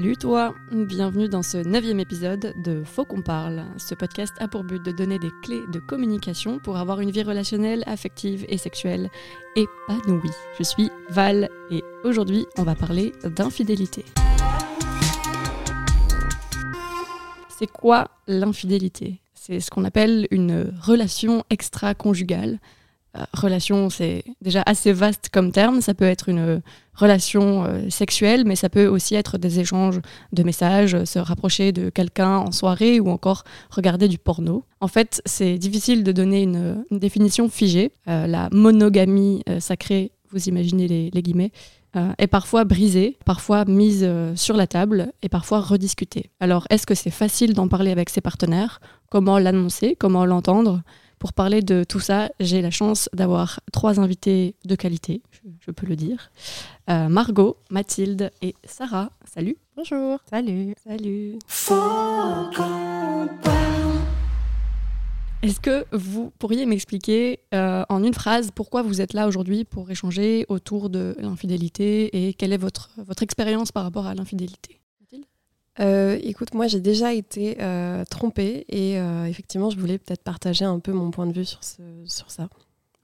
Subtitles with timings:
[0.00, 3.66] Salut toi, bienvenue dans ce neuvième épisode de Faut qu'on parle.
[3.76, 7.22] Ce podcast a pour but de donner des clés de communication pour avoir une vie
[7.22, 9.10] relationnelle, affective et sexuelle
[9.56, 10.30] épanouie.
[10.58, 14.06] Je suis Val et aujourd'hui on va parler d'infidélité.
[17.50, 19.20] C'est quoi l'infidélité?
[19.34, 22.58] C'est ce qu'on appelle une relation extra-conjugale
[23.32, 25.80] relation, c'est déjà assez vaste comme terme.
[25.80, 26.62] Ça peut être une
[26.94, 30.00] relation euh, sexuelle, mais ça peut aussi être des échanges
[30.32, 34.64] de messages, se rapprocher de quelqu'un en soirée ou encore regarder du porno.
[34.80, 37.92] En fait, c'est difficile de donner une, définition figée.
[38.08, 41.52] Euh, la monogamie sacrée, vous imaginez les, les guillemets,
[42.18, 46.30] est parfois brisée, parfois mise sur la table et parfois rediscutée.
[46.38, 48.80] Alors, est-ce que c'est facile d'en parler avec ses partenaires?
[49.10, 49.96] Comment l'annoncer?
[49.98, 50.82] Comment l'entendre?
[51.20, 55.20] Pour parler de tout ça, j'ai la chance d'avoir trois invités de qualité,
[55.60, 56.30] je, peux le dire.
[56.88, 59.10] Euh, Margot, Mathilde et Sarah.
[59.32, 59.56] Salut.
[59.76, 60.18] Bonjour.
[60.30, 60.74] Salut.
[60.82, 61.38] Salut.
[65.42, 69.90] Est-ce que vous pourriez m'expliquer euh, en une phrase pourquoi vous êtes là aujourd'hui pour
[69.90, 74.79] échanger autour de l'infidélité et quelle est votre, votre expérience par rapport à l'infidélité?
[75.78, 80.64] Euh, écoute, moi j'ai déjà été euh, trompée et euh, effectivement je voulais peut-être partager
[80.64, 81.60] un peu mon point de vue sur,
[82.04, 82.48] sur ça.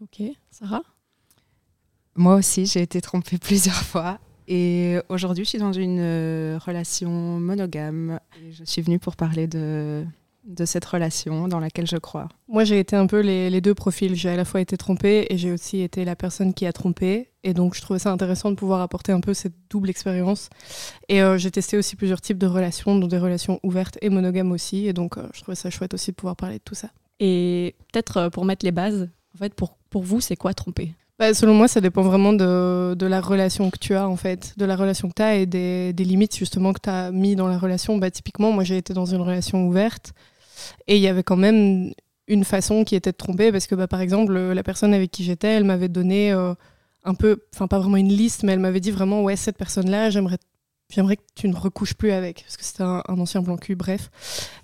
[0.02, 0.82] Ok, Sarah?
[2.16, 6.00] Moi aussi j'ai été trompée plusieurs fois et aujourd'hui je suis dans une
[6.58, 10.04] relation monogame et je suis venue pour parler de,
[10.46, 12.28] de cette relation dans laquelle je crois?
[12.48, 14.14] Moi, j'ai été un peu les, deux profils.
[14.14, 17.30] J'ai à la fois été trompée et j'ai aussi été la personne qui a trompé.
[17.42, 20.48] Et donc, je trouvais ça intéressant de pouvoir apporter un peu cette double expérience.
[21.08, 24.52] Et euh, j'ai testé aussi plusieurs types de relations, dont des relations ouvertes et monogames
[24.52, 24.86] aussi.
[24.86, 26.88] Et donc, euh, je trouvais ça chouette aussi de pouvoir parler de tout ça.
[27.20, 30.92] Et peut-être euh, pour mettre les bases, en fait, pour, pour vous, c'est quoi tromper?
[31.18, 34.52] Bah, selon moi, ça dépend vraiment de, de, la relation que tu as, en fait,
[34.58, 37.36] de la relation que tu as et des, des, limites justement que tu as mis
[37.36, 37.96] dans la relation.
[37.96, 40.12] Bah, typiquement, moi, j'ai été dans une relation ouverte.
[40.86, 41.92] Et il y avait quand même
[42.28, 45.24] une façon qui était de tromper parce que, bah, par exemple, la personne avec qui
[45.24, 46.54] j'étais, elle m'avait donné euh,
[47.04, 50.10] un peu, enfin, pas vraiment une liste, mais elle m'avait dit vraiment, ouais, cette personne-là,
[50.10, 50.38] j'aimerais
[50.88, 54.10] j'aimerais que tu ne recouches plus avec, parce que c'était un, ancien plan cul, bref.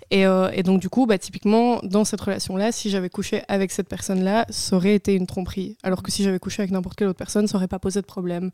[0.09, 3.71] Et, euh, et, donc, du coup, bah, typiquement, dans cette relation-là, si j'avais couché avec
[3.71, 5.77] cette personne-là, ça aurait été une tromperie.
[5.83, 8.05] Alors que si j'avais couché avec n'importe quelle autre personne, ça aurait pas posé de
[8.05, 8.51] problème.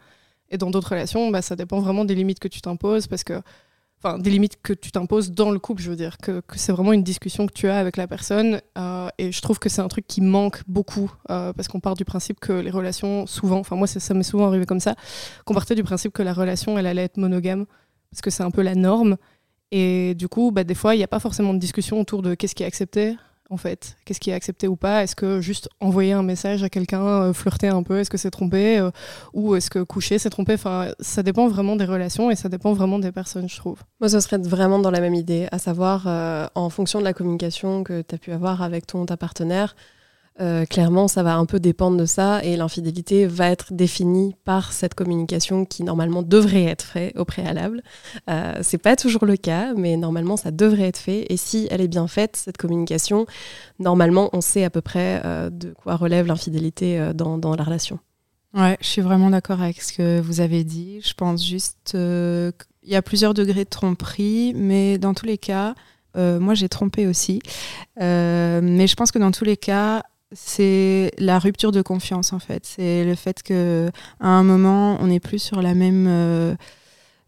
[0.50, 3.42] Et dans d'autres relations, bah, ça dépend vraiment des limites que tu t'imposes, parce que
[4.02, 6.72] enfin des limites que tu t'imposes dans le couple, je veux dire, que, que c'est
[6.72, 8.62] vraiment une discussion que tu as avec la personne.
[8.78, 11.96] Euh, et je trouve que c'est un truc qui manque beaucoup, euh, parce qu'on part
[11.96, 14.96] du principe que les relations, souvent, enfin moi ça m'est souvent arrivé comme ça,
[15.46, 17.66] qu'on partait du principe que la relation, elle allait être monogame,
[18.12, 19.18] parce que c'est un peu la norme.
[19.72, 22.34] Et du coup, bah, des fois, il n'y a pas forcément de discussion autour de
[22.34, 23.16] qu'est-ce qui est accepté,
[23.50, 23.98] en fait.
[24.06, 25.04] Qu'est-ce qui est accepté ou pas?
[25.04, 28.32] Est-ce que juste envoyer un message à quelqu'un, euh, flirter un peu, est-ce que c'est
[28.32, 28.92] trompé euh,
[29.34, 30.54] Ou est-ce que coucher, c'est trompé?
[30.54, 33.80] Enfin, ça dépend vraiment des relations et ça dépend vraiment des personnes, je trouve.
[34.00, 37.14] Moi, ça serait vraiment dans la même idée, à savoir, euh, en fonction de la
[37.14, 39.76] communication que tu as pu avoir avec ton ta partenaire,
[40.42, 44.72] euh, clairement, ça va un peu dépendre de ça et l'infidélité va être définie par
[44.72, 47.82] cette communication qui normalement devrait être faite au préalable.
[48.30, 51.26] Euh, c'est pas toujours le cas, mais normalement ça devrait être fait.
[51.30, 53.26] Et si elle est bien faite, cette communication,
[53.80, 57.64] normalement on sait à peu près euh, de quoi relève l'infidélité euh, dans, dans, la
[57.64, 58.00] relation.
[58.54, 61.02] Ouais, je suis vraiment d'accord avec ce que vous avez dit.
[61.04, 65.76] Je pense juste qu'il y a plusieurs degrés de tromperie, mais dans tous les cas,
[66.16, 67.42] moi j'ai trompé aussi.
[67.98, 72.66] mais je pense que dans tous les cas, c'est la rupture de confiance en fait.
[72.66, 76.56] C'est le fait que à un moment on n'est plus sur la même euh,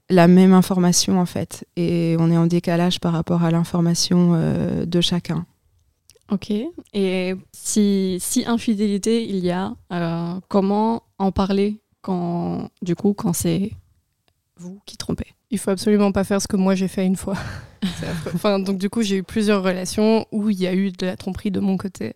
[0.10, 4.86] la même information en fait, et on est en décalage par rapport à l'information euh,
[4.86, 5.46] de chacun.
[6.30, 6.52] Ok.
[6.94, 13.34] Et si, si infidélité il y a, euh, comment en parler quand du coup quand
[13.34, 13.72] c'est
[14.58, 15.28] vous qui trompez?
[15.50, 17.38] Il faut absolument pas faire ce que moi j'ai fait une fois.
[18.34, 21.18] enfin, donc du coup j'ai eu plusieurs relations où il y a eu de la
[21.18, 22.16] tromperie de mon côté.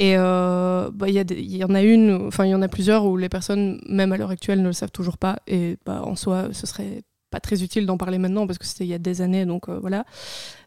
[0.00, 3.18] Et euh, bah, il y, en a une, enfin il y en a plusieurs où
[3.18, 5.40] les personnes, même à l'heure actuelle, ne le savent toujours pas.
[5.46, 8.84] Et bah, en soi, ce serait pas très utile d'en parler maintenant parce que c'était
[8.84, 10.06] il y a des années, donc euh, voilà.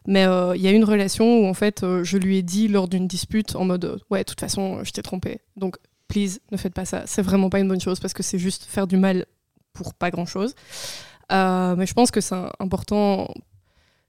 [0.06, 2.86] Mais euh, il y a une relation où en fait, je lui ai dit lors
[2.86, 5.40] d'une dispute en mode ouais, de toute façon, je t'ai trompé.
[5.56, 7.02] Donc please, ne faites pas ça.
[7.06, 9.26] C'est vraiment pas une bonne chose parce que c'est juste faire du mal
[9.72, 10.54] pour pas grand chose.
[11.28, 13.34] mais je pense que c'est important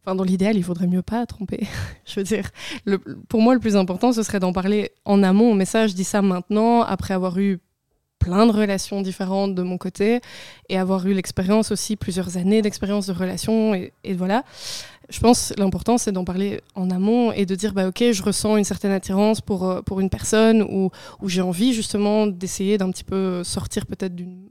[0.05, 1.65] Enfin, dans l'idéal, il faudrait mieux pas tromper.
[2.05, 2.51] je veux dire,
[3.27, 5.55] pour moi, le plus important, ce serait d'en parler en amont.
[5.55, 7.59] Mais ça, je dis ça maintenant, après avoir eu
[8.19, 10.21] plein de relations différentes de mon côté
[10.69, 13.73] et avoir eu l'expérience aussi, plusieurs années d'expérience de relations.
[13.73, 14.43] Et, voilà.
[15.09, 18.57] Je pense l'important, c'est d'en parler en amont et de dire, bah, OK, je ressens
[18.57, 20.91] une certaine attirance pour, euh, pour une personne ou
[21.25, 24.45] j'ai envie justement d'essayer d'un petit peu sortir peut-être d'une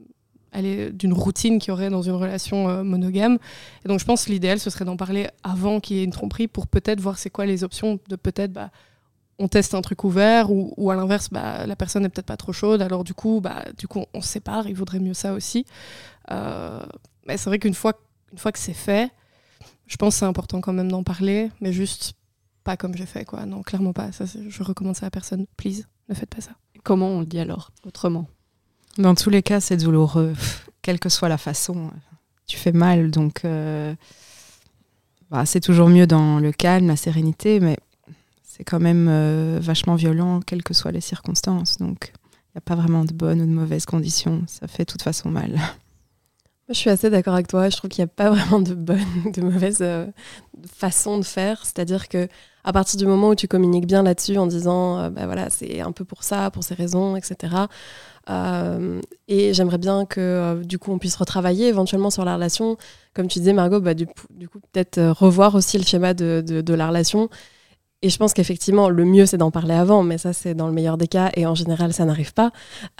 [0.61, 3.37] d'une routine qu'il y aurait dans une relation euh, monogame.
[3.83, 6.11] Et donc je pense que l'idéal, ce serait d'en parler avant qu'il y ait une
[6.11, 8.71] tromperie pour peut-être voir c'est quoi les options de peut-être bah,
[9.37, 12.53] on teste un truc ouvert ou, à l'inverse bah, la personne n'est peut-être pas trop
[12.53, 12.81] chaude.
[12.81, 15.65] Alors du coup bah, du coup on se sépare il vaudrait mieux ça aussi.
[16.31, 16.85] Euh,
[17.27, 17.93] mais c'est vrai qu'une fois
[18.31, 19.11] une fois que c'est fait
[19.87, 22.13] je pense c'est important quand même d'en parler mais juste
[22.63, 23.45] pas comme j'ai fait quoi.
[23.45, 24.11] Non clairement pas.
[24.11, 25.45] Ça je recommande ça à personne.
[25.57, 26.51] Please ne faites pas ça.
[26.83, 28.27] Comment on le dit alors autrement?
[28.97, 30.33] Dans tous les cas c'est douloureux
[30.81, 31.91] quelle que soit la façon
[32.47, 33.93] tu fais mal donc euh,
[35.29, 37.77] bah, c'est toujours mieux dans le calme la sérénité mais
[38.55, 41.77] c'est quand même euh, vachement violent, quelles que soient les circonstances.
[41.77, 44.43] Donc, il n'y a pas vraiment de bonnes ou de mauvaises conditions.
[44.47, 45.59] Ça fait de toute façon mal.
[46.69, 47.67] Je suis assez d'accord avec toi.
[47.67, 50.07] Je trouve qu'il n'y a pas vraiment de bonnes ou de mauvaises euh,
[50.73, 51.65] façons de faire.
[51.65, 52.29] C'est-à-dire que
[52.65, 55.79] à partir du moment où tu communiques bien là-dessus en disant, euh, bah voilà, c'est
[55.79, 57.55] un peu pour ça, pour ces raisons, etc.
[59.27, 62.75] et j'aimerais bien que du coup on puisse retravailler éventuellement sur la relation.
[63.13, 66.87] Comme tu disais, Margot, bah, du, coup peut-être revoir aussi le schéma de, de la
[66.87, 67.29] relation
[68.05, 70.73] et je pense qu'effectivement, le mieux, c'est d'en parler avant, mais ça, c'est dans le
[70.73, 72.51] meilleur des cas, et en général, ça n'arrive pas,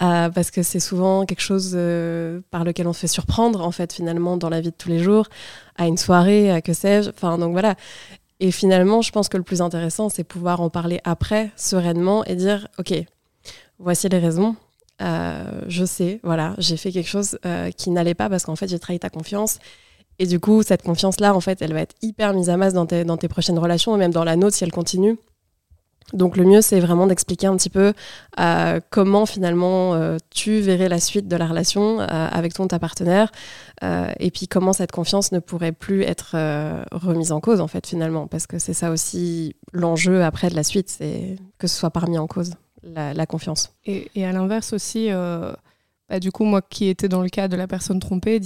[0.02, 3.70] euh, parce que c'est souvent quelque chose euh, par lequel on se fait surprendre, en
[3.70, 5.28] fait, finalement, dans la vie de tous les jours,
[5.76, 7.10] à une soirée, à que sais-je.
[7.10, 7.76] Enfin, donc voilà.
[8.40, 12.36] Et finalement, je pense que le plus intéressant, c'est pouvoir en parler après, sereinement, et
[12.36, 12.92] dire, OK,
[13.78, 14.56] voici les raisons.
[15.02, 17.38] Euh, je sais, voilà, j'ai fait quelque chose
[17.76, 19.58] qui n'allait pas parce qu'en fait, j'ai trahi ta confiance
[20.18, 22.86] et du coup, cette confiance-là, en fait, elle va être hyper mise à masse dans
[22.86, 25.18] tes, dans tes prochaines relations et même dans la nôtre si elle continue.
[26.12, 27.92] Donc le mieux, c'est vraiment d'expliquer un petit peu
[28.38, 32.78] euh, comment finalement euh, tu verrais la suite de la relation euh, avec ton ta
[32.78, 33.32] partenaire
[34.18, 36.34] et puis comment cette confiance ne pourrait plus être
[36.92, 40.62] remise en cause en fait finalement parce que c'est ça aussi l'enjeu après de la
[40.62, 43.74] suite, c'est que ce soit pas remis en cause la, confiance.
[43.84, 47.66] Et, à l'inverse aussi, bah, du coup moi qui étais dans le cas de la
[47.66, 48.40] personne trompée,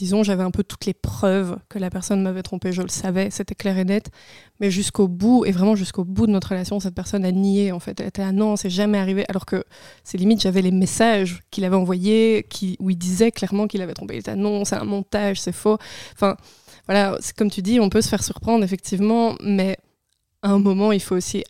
[0.00, 3.28] disons, j'avais un peu toutes les preuves que la personne m'avait trompé, je le savais,
[3.30, 4.10] c'était clair et net,
[4.58, 7.80] mais jusqu'au bout, et vraiment jusqu'au bout de notre relation, cette personne a nié, en
[7.80, 9.62] fait, elle était là, non, c'est jamais arrivé, alors que
[10.02, 13.92] c'est limite, j'avais les messages qu'il avait envoyés, qui, où il disait clairement qu'il avait
[13.92, 15.76] trompé, il était non, c'est un montage, c'est faux,
[16.14, 16.38] enfin,
[16.86, 19.76] voilà, comme tu dis, on peut se faire surprendre, effectivement, mais
[20.40, 21.44] à un moment, il faut aussi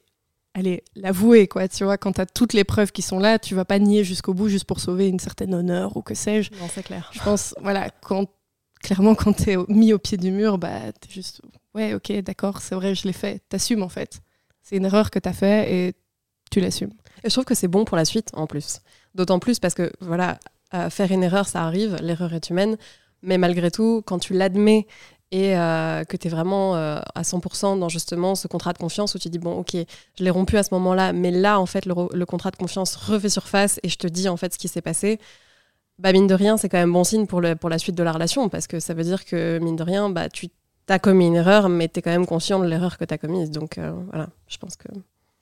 [0.55, 1.69] allez, l'avouer, quoi.
[1.69, 4.02] Tu vois, quand tu as toutes les preuves qui sont là, tu vas pas nier
[4.02, 6.50] jusqu'au bout juste pour sauver une certaine honneur ou que sais-je.
[6.61, 7.11] Non, c'est clair.
[7.12, 8.26] Je pense, voilà, quand,
[8.82, 11.40] clairement, quand tu es mis au pied du mur, bah, tu es juste,
[11.74, 13.42] ouais, ok, d'accord, c'est vrai, je l'ai fait.
[13.48, 14.20] T'assumes, en fait.
[14.62, 15.94] C'est une erreur que tu as fait et
[16.50, 16.92] tu l'assumes.
[17.24, 18.80] Et je trouve que c'est bon pour la suite, en plus.
[19.14, 20.38] D'autant plus parce que, voilà,
[20.90, 22.76] faire une erreur, ça arrive, l'erreur est humaine.
[23.22, 24.86] Mais malgré tout, quand tu l'admets
[25.32, 29.14] et euh, que tu es vraiment euh, à 100% dans justement ce contrat de confiance
[29.14, 29.76] où tu dis bon ok
[30.18, 33.28] je l'ai rompu à ce moment-là mais là en fait le, contrat de confiance refait
[33.28, 35.20] surface et je te dis en fait ce qui s'est passé
[36.00, 38.02] bah mine de rien c'est quand même bon signe pour, le, pour la suite de
[38.02, 40.49] la relation parce que ça veut dire que mine de rien bah tu
[40.88, 43.19] as commis une erreur mais tu es quand même conscient de l'erreur que tu as
[43.19, 44.88] commise donc euh, voilà je pense que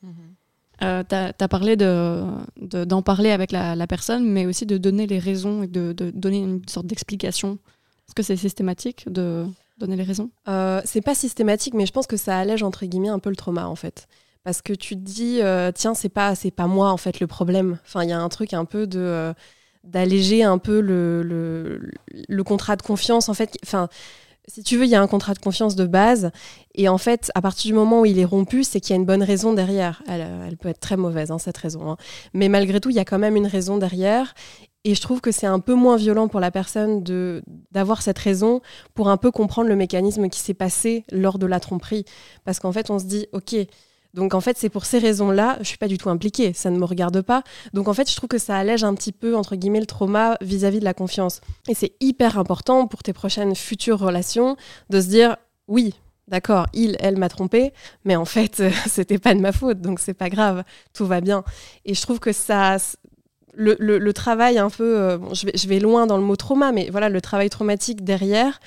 [0.04, 1.04] mm-hmm.
[1.08, 1.14] tu
[1.44, 5.18] as, parlé d'en de, d'en parler avec la, la, personne mais aussi de donner les
[5.18, 7.58] raisons et de, de donner une sorte d'explication
[8.08, 9.46] est-ce que c'est systématique de
[9.78, 10.30] donner les raisons?
[10.48, 13.36] Euh, C'est pas systématique, mais je pense que ça allège entre guillemets un peu le
[13.36, 14.08] trauma en fait.
[14.44, 17.26] Parce que tu te dis, euh, tiens, c'est pas, c'est pas moi en fait le
[17.26, 17.78] problème.
[17.84, 19.34] Enfin, il y a un truc un peu de euh,
[19.88, 21.22] d'alléger un peu le,
[22.28, 23.56] le, contrat de confiance en fait.
[23.64, 23.88] Enfin,
[24.46, 26.30] si tu veux, il y a un contrat de confiance de base.
[26.74, 28.96] Et en fait, à partir du moment où il est rompu, c'est qu'il y a
[28.96, 30.02] une bonne raison derrière.
[30.08, 31.90] Elle, elle peut être très mauvaise, hein, cette raison.
[31.90, 31.96] Hein.
[32.32, 34.34] Mais malgré tout, il y a quand même une raison derrière.
[34.84, 37.42] Et je trouve que c'est un peu moins violent pour la personne de
[37.72, 38.62] d'avoir cette raison
[38.94, 42.04] pour un peu comprendre le mécanisme qui s'est passé lors de la tromperie.
[42.44, 43.54] Parce qu'en fait, on se dit, OK,
[44.18, 46.78] donc en fait, c'est pour ces raisons-là, je suis pas du tout impliquée, ça ne
[46.78, 47.44] me regarde pas.
[47.72, 50.36] Donc en fait, je trouve que ça allège un petit peu, entre guillemets, le trauma
[50.40, 51.40] vis-à-vis de la confiance.
[51.68, 54.56] Et c'est hyper important pour tes prochaines futures relations
[54.90, 55.36] de se dire,
[55.68, 55.94] oui,
[56.26, 57.72] d'accord, il, elle m'a trompé,
[58.04, 61.44] mais en fait, c'était pas de ma faute, donc c'est pas grave, tout va bien.
[61.84, 62.76] Et je trouve que ça,
[63.54, 67.20] le, travail un peu, euh, je, vais, loin dans le mot trauma, mais voilà, le
[67.20, 68.58] travail traumatique derrière,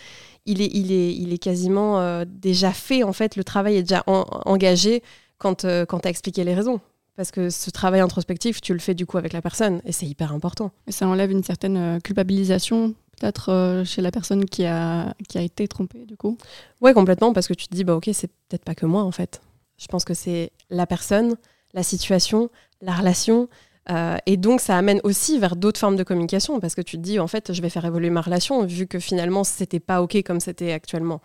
[0.46, 5.03] il est quasiment euh, déjà fait, en fait, le travail est déjà engagé
[5.41, 6.79] quand, euh, quand tu as expliqué les raisons.
[7.17, 10.05] Parce que ce travail introspectif, tu le fais du coup avec la personne, et c'est
[10.05, 10.71] hyper important.
[10.88, 15.67] Et ça enlève une certaine culpabilisation peut-être chez la personne qui a, qui a été
[15.67, 16.38] trompée, du coup
[16.79, 19.12] Ouais, complètement, parce que tu te dis, bah ok, c'est peut-être pas que moi, en
[19.12, 19.41] fait.
[19.77, 21.36] Je pense que c'est la personne,
[21.74, 22.50] la situation,
[22.81, 23.50] la relation,
[23.89, 27.01] euh, et donc, ça amène aussi vers d'autres formes de communication parce que tu te
[27.01, 30.21] dis, en fait, je vais faire évoluer ma relation vu que finalement, c'était pas OK
[30.24, 31.21] comme c'était actuellement.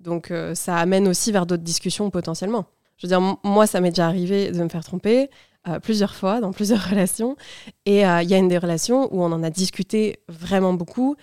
[0.00, 2.66] Donc, euh, ça amène aussi vers d'autres discussions potentiellement.
[3.04, 5.28] Je veux dire, moi, ça m'est déjà arrivé de me faire tromper.
[5.68, 7.36] euh, plusieurs fois dans plusieurs relations.
[7.86, 11.16] Et euh, il y a une des relations où on en a discuté vraiment beaucoup.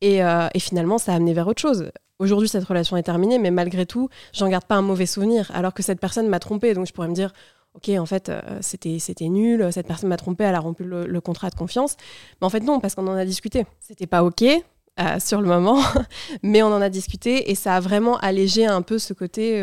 [0.00, 1.90] Et, euh, et finalement, ça a amené vers autre chose.
[2.18, 5.74] Aujourd'hui, cette relation est terminée, mais malgré tout, j'en garde pas un mauvais souvenir, alors
[5.74, 6.72] que cette personne m'a trompé.
[6.72, 7.32] Donc je pourrais me dire,
[7.74, 11.20] ok, en fait, c'était c'était nul, cette personne m'a trompé, elle a rompu le, le,
[11.20, 11.96] contrat de confiance.
[12.40, 13.66] Mais en fait, non, parce qu'on en a discuté.
[13.80, 14.44] C'était pas ok
[15.18, 15.78] sur le moment,
[16.42, 19.60] mais on en a discuté et ça a vraiment allégé un peu ce côté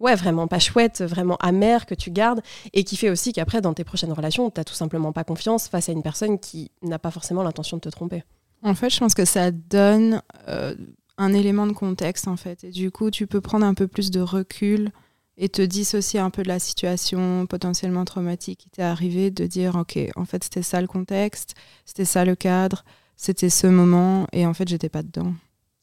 [0.00, 2.40] ouais, vraiment pas chouette, vraiment amer que tu gardes
[2.72, 5.88] et qui fait aussi qu'après, dans tes prochaines relations, tu tout simplement pas confiance face
[5.88, 8.24] à une personne qui n'a pas forcément l'intention de te tromper.
[8.62, 10.74] En fait, je pense que ça donne euh,
[11.16, 12.64] un élément de contexte, en fait.
[12.64, 14.90] Et du coup, tu peux prendre un peu plus de recul
[15.36, 19.76] et te dissocier un peu de la situation potentiellement traumatique qui t'est arrivée, de dire,
[19.76, 21.54] OK, en fait, c'était ça le contexte,
[21.86, 22.84] c'était ça le cadre,
[23.16, 25.32] c'était ce moment, et en fait, j'étais pas dedans.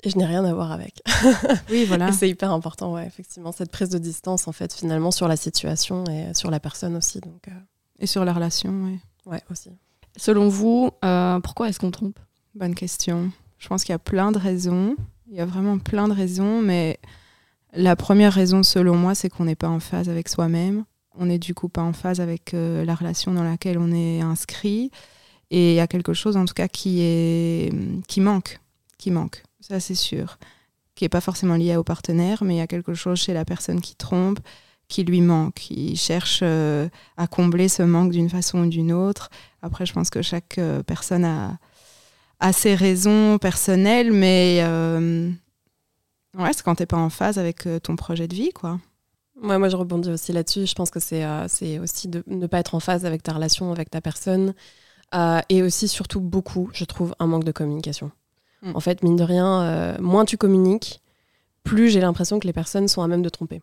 [0.03, 1.01] Et je n'ai rien à voir avec.
[1.69, 2.11] Oui, voilà.
[2.11, 6.03] c'est hyper important, ouais, effectivement, cette prise de distance, en fait, finalement, sur la situation
[6.05, 7.19] et sur la personne aussi.
[7.19, 7.51] Donc, euh...
[7.99, 8.99] Et sur la relation, oui.
[9.25, 9.71] Ouais, aussi.
[10.15, 12.19] Selon vous, euh, pourquoi est-ce qu'on trompe?
[12.53, 13.31] Bonne question.
[13.57, 14.95] Je pense qu'il y a plein de raisons.
[15.29, 16.99] Il y a vraiment plein de raisons, mais
[17.73, 20.85] la première raison, selon moi, c'est qu'on n'est pas en phase avec soi-même.
[21.15, 24.21] On n'est du coup pas en phase avec euh, la relation dans laquelle on est
[24.21, 24.91] inscrit.
[25.49, 27.73] Et il y a quelque chose, en tout cas, qui, est,
[28.07, 28.59] qui manque.
[28.97, 30.37] Qui manque ça c'est sûr,
[30.95, 33.45] qui n'est pas forcément lié au partenaire, mais il y a quelque chose chez la
[33.45, 34.39] personne qui trompe
[34.87, 36.87] qui lui manque, qui cherche euh,
[37.17, 39.29] à combler ce manque d'une façon ou d'une autre.
[39.61, 41.59] Après, je pense que chaque euh, personne a,
[42.53, 45.29] ses raisons personnelles, mais euh,
[46.37, 48.79] ouais, c'est quand tu n'es pas en phase avec ton projet de vie, quoi.
[49.39, 50.65] Moi, je rebondis aussi là-dessus.
[50.65, 53.71] Je pense que c'est c'est aussi de ne pas être en phase avec ta relation,
[53.71, 54.53] avec ta personne.
[55.49, 58.11] et aussi, surtout, beaucoup, je trouve, un manque de communication.
[58.61, 58.75] Mm.
[58.75, 61.01] En fait, mine de rien, euh, moins tu communiques,
[61.63, 63.61] plus j'ai l'impression que les personnes sont à même de tromper.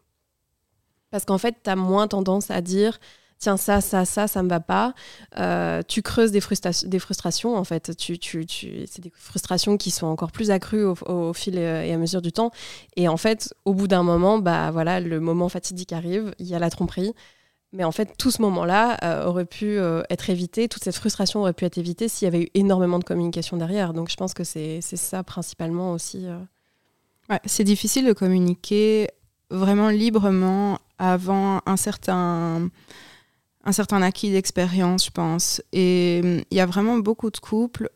[1.11, 2.99] Parce qu'en fait, tu as moins tendance à dire
[3.39, 4.95] tiens, ça, ça, ça, ça me va pas.
[5.39, 6.41] Euh, tu creuses des,
[6.87, 7.97] des, frustrations, en fait.
[7.97, 8.87] Tu, tu, tu...
[8.87, 12.51] C'est des frustrations qui sont encore plus accrues au, fil et à mesure du temps.
[12.97, 16.55] Et en fait, au bout d'un moment, bah voilà, le moment fatidique arrive, il y
[16.55, 17.13] a la tromperie.
[17.75, 21.41] Mais en fait, tout ce moment-là euh, aurait pu euh, être évité, toute cette frustration
[21.41, 23.93] aurait pu être évitée s'il y avait eu énormément de communication derrière.
[23.93, 26.27] Donc je pense que c'est ça principalement aussi.
[26.27, 26.39] Euh.
[27.47, 29.09] C'est difficile de communiquer
[29.51, 32.71] vraiment librement avant un certain,
[33.65, 35.61] un certain acquis d'expérience, je pense.
[35.73, 37.91] Et hum, il y a vraiment beaucoup de couples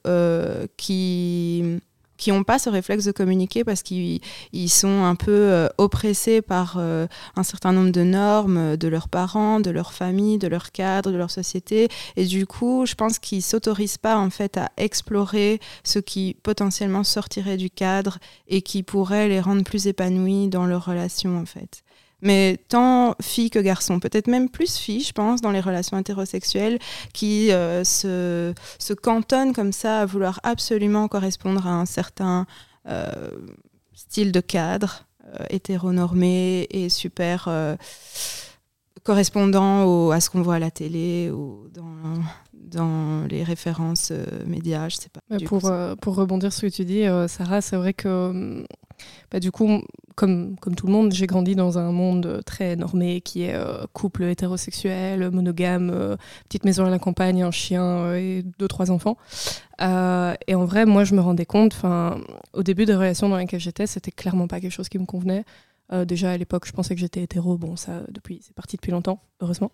[0.77, 1.79] qui
[2.19, 4.21] qui n'ont pas ce réflexe de communiquer parce qu'ils
[4.69, 7.07] sont un peu euh, oppressés par euh,
[7.37, 11.17] un certain nombre de normes de leurs parents, de leur famille, de leur cadre, de
[11.17, 11.89] leur société.
[12.17, 17.05] Et du coup, je pense qu'ils s'autorisent pas en fait à explorer ce qui potentiellement
[17.05, 21.83] sortirait du cadre et qui pourrait les rendre plus épanouis dans leur relation en fait
[22.21, 26.79] mais tant filles que garçons, peut-être même plus filles, je pense, dans les relations hétérosexuelles,
[27.13, 32.47] qui euh, se, se, cantonnent comme ça à vouloir absolument correspondre à un certain
[32.89, 33.31] euh,
[33.95, 37.49] style de cadre euh, hétéronormé et super
[39.05, 42.21] correspondant à ce qu'on voit à la télé ou dans,
[42.53, 44.13] dans les références
[44.45, 45.21] médias, je sais pas.
[45.47, 45.71] pour,
[46.01, 48.67] pour rebondir sur ce que tu dis, Sarah, c'est vrai que
[49.31, 49.83] bah, du coup,
[50.15, 53.85] comme, comme tout le monde, j'ai grandi dans un monde très normé qui est euh,
[53.93, 56.17] couple hétérosexuel, monogame, euh,
[56.49, 59.17] petite maison à la campagne, un chien euh, et deux, trois enfants.
[59.81, 61.77] et en vrai, moi, je me rendais compte,
[62.53, 65.45] au début des relations dans lesquelles j'étais, c'était clairement pas quelque chose qui me convenait.
[65.93, 67.57] Euh, déjà à l'époque, je pensais que j'étais hétéro.
[67.57, 69.73] Bon, ça, depuis, c'est parti depuis longtemps, heureusement.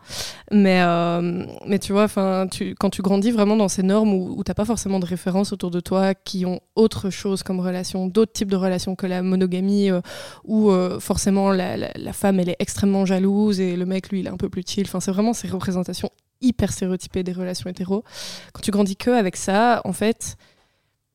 [0.53, 2.07] Mais, euh, mais tu vois,
[2.51, 5.53] tu, quand tu grandis vraiment dans ces normes où, où t'as pas forcément de références
[5.53, 9.23] autour de toi qui ont autre chose comme relation, d'autres types de relations que la
[9.23, 10.01] monogamie, euh,
[10.45, 14.31] où forcément la, la, femme elle est extrêmement jalouse et le mec lui il est
[14.31, 14.85] un peu plus chill.
[14.87, 18.05] Enfin, c'est vraiment ces représentations hyper stéréotypées des relations hétéro.
[18.53, 20.37] Quand tu grandis que avec ça, en fait,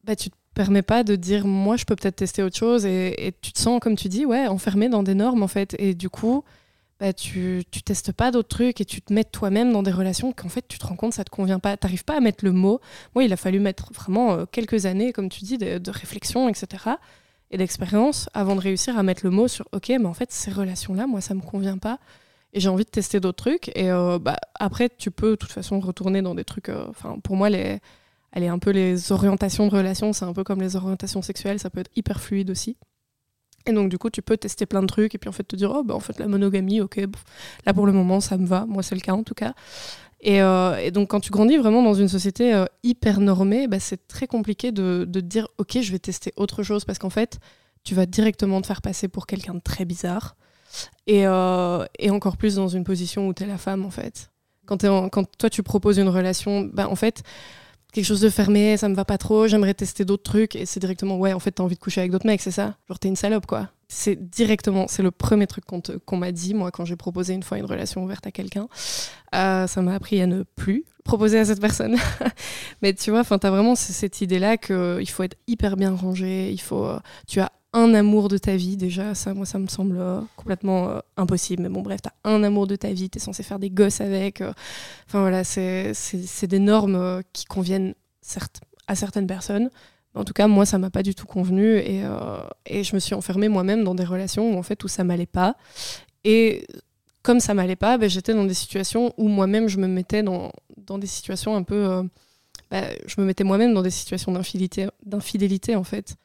[0.03, 3.33] bah, tu te permet pas de dire moi je peux peut-être tester autre chose et,
[3.41, 5.73] tu te sens comme tu dis ouais enfermé dans des normes en fait.
[5.79, 6.43] Et du coup
[6.99, 10.33] bah, tu, tu testes pas d'autres trucs et tu te mets toi-même dans des relations
[10.33, 11.77] qu'en fait tu te rends compte ça te convient pas.
[11.77, 12.81] T'arrives pas à mettre le mot.
[13.15, 16.67] Moi il a fallu mettre vraiment euh, quelques années comme tu dis de, réflexion etc
[17.51, 20.51] et d'expérience avant de réussir à mettre le mot sur ok mais en fait ces
[20.51, 21.99] relations là moi ça me convient pas
[22.51, 23.69] et j'ai envie de tester d'autres trucs.
[23.77, 27.17] Et euh, bah, après tu peux de toute façon retourner dans des trucs euh, enfin
[27.23, 27.79] pour moi les
[28.31, 31.59] elle est un peu les orientations de relations, c'est un peu comme les orientations sexuelles,
[31.59, 32.77] ça peut être hyper fluide aussi.
[33.65, 35.55] Et donc, du coup, tu peux tester plein de trucs et puis en fait te
[35.55, 37.01] dire, oh, bah, en fait, la monogamie, ok,
[37.65, 38.65] là pour le moment, ça me va.
[38.65, 39.53] Moi, c'est le cas en tout cas.
[40.21, 44.07] Et, euh, donc, quand tu grandis vraiment dans une société euh, hyper normée, bah, c'est
[44.07, 47.39] très compliqué de, de, dire, ok, je vais tester autre chose parce qu'en fait,
[47.83, 50.35] tu vas directement te faire passer pour quelqu'un de très bizarre.
[51.07, 54.29] Et, euh, encore plus dans une position où tu es la femme, en fait
[54.65, 57.23] Quand, quand toi, tu proposes une relation, bah, en fait,
[57.91, 60.79] quelque chose de fermé, ça me va pas trop, j'aimerais tester d'autres trucs, et c'est
[60.79, 62.75] directement, ouais, en fait, t'as envie de coucher avec d'autres mecs, c'est ça?
[62.87, 63.69] Genre, t'es une salope, quoi.
[63.87, 67.57] C'est directement, c'est le premier truc qu'on m'a dit, moi, quand j'ai proposé une fois
[67.57, 68.67] une relation ouverte à quelqu'un.
[69.33, 71.97] Euh, ça m'a appris à ne plus proposer à cette personne.
[72.83, 76.85] Mais tu vois, t'as vraiment cette idée-là qu'il faut être hyper bien rangé, il faut,
[76.85, 80.21] euh, tu as un amour de ta vie déjà, ça moi ça me semble euh,
[80.35, 83.59] complètement euh, impossible, mais bon bref, t'as un amour de ta vie, t'es censé faire
[83.59, 84.53] des gosses avec, euh.
[85.07, 85.93] enfin voilà, c'est
[86.47, 89.69] des normes qui conviennent certes à certaines personnes,
[90.15, 92.03] en tout cas moi ça m'a pas du tout convenu et,
[92.65, 95.27] et je me suis enfermée moi-même dans des relations où en fait où ça m'allait
[95.27, 95.55] pas.
[96.23, 96.65] Et
[97.21, 100.51] comme ça m'allait pas, ben, j'étais dans des situations où moi-même je me mettais dans,
[100.77, 102.01] dans des situations un peu,
[102.71, 106.15] bah, je me mettais moi-même dans des situations d'infidélité en fait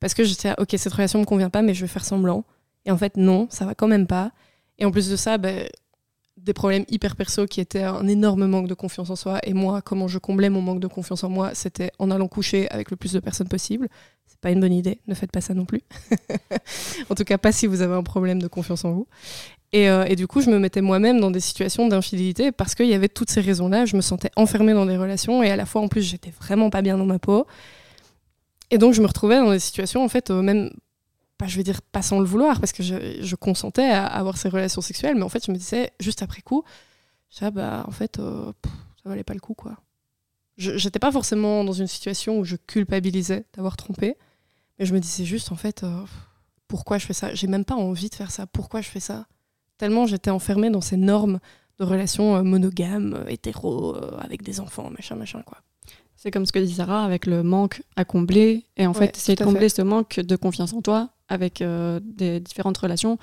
[0.00, 2.44] parce que je disais, ok, cette relation me convient pas, mais je vais faire semblant.
[2.84, 4.32] Et en fait, non, ça va quand même pas.
[4.78, 5.68] Et en plus de ça, ben,
[6.36, 9.40] des problèmes hyper perso qui étaient un énorme manque de confiance en soi.
[9.42, 12.70] Et moi, comment je comblais mon manque de confiance en moi, c'était en allant coucher
[12.70, 13.88] avec le plus de personnes possible.
[14.26, 15.82] C'est pas une bonne idée, ne faites pas ça non plus.
[17.10, 19.06] en tout cas, pas si vous avez un problème de confiance en vous.
[19.72, 22.86] Et, euh, et du coup, je me mettais moi-même dans des situations d'infidélité parce qu'il
[22.86, 23.84] y avait toutes ces raisons-là.
[23.84, 26.70] Je me sentais enfermée dans des relations et à la fois, en plus, j'étais vraiment
[26.70, 27.46] pas bien dans ma peau.
[28.70, 30.70] Et donc, je me retrouvais dans des situations, en fait, euh, même,
[31.38, 34.48] pas, je vais dire pas sans le vouloir, parce que je, consentais à avoir ces
[34.48, 36.64] relations sexuelles, mais en fait, je me disais, juste après coup,
[37.40, 38.52] ah, bah, en fait, euh,
[39.02, 39.76] ça valait pas le coup, quoi.
[40.56, 44.16] J'étais pas forcément dans une situation où je culpabilisais d'avoir trompé,
[44.78, 46.02] mais je me disais juste, en fait, euh,
[46.66, 47.32] pourquoi je fais ça?
[47.32, 48.46] J'ai même pas envie de faire ça.
[48.46, 49.26] Pourquoi je fais ça?
[49.78, 51.38] Tellement j'étais enfermée dans ces normes
[51.78, 55.58] de relations monogames, hétéro, avec des enfants, machin, machin, quoi.
[56.18, 58.64] C'est comme ce que dit Sarah, avec le manque à combler.
[58.76, 62.40] Et en fait, c'est de combler ce manque de confiance en toi avec euh, des
[62.40, 63.18] différentes relations,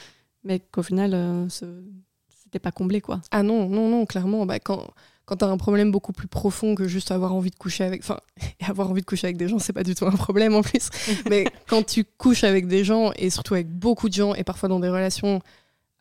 [0.45, 3.19] mais qu'au final, euh, c'était pas comblé, quoi.
[3.31, 4.45] Ah non, non, non, clairement.
[4.45, 4.87] Bah, quand
[5.25, 8.01] quand tu as un problème beaucoup plus profond que juste avoir envie de coucher avec.
[8.01, 8.19] Enfin,
[8.65, 10.89] avoir envie de coucher avec des gens, c'est pas du tout un problème en plus.
[11.29, 14.69] mais quand tu couches avec des gens, et surtout avec beaucoup de gens, et parfois
[14.69, 15.41] dans des relations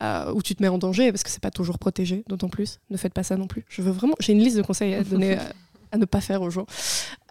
[0.02, 2.78] euh, où tu te mets en danger, parce que c'est pas toujours protégé, d'autant plus,
[2.90, 3.64] ne faites pas ça non plus.
[3.68, 4.14] Je veux vraiment.
[4.20, 5.38] J'ai une liste de conseils à donner
[5.94, 6.66] à ne pas faire aux gens.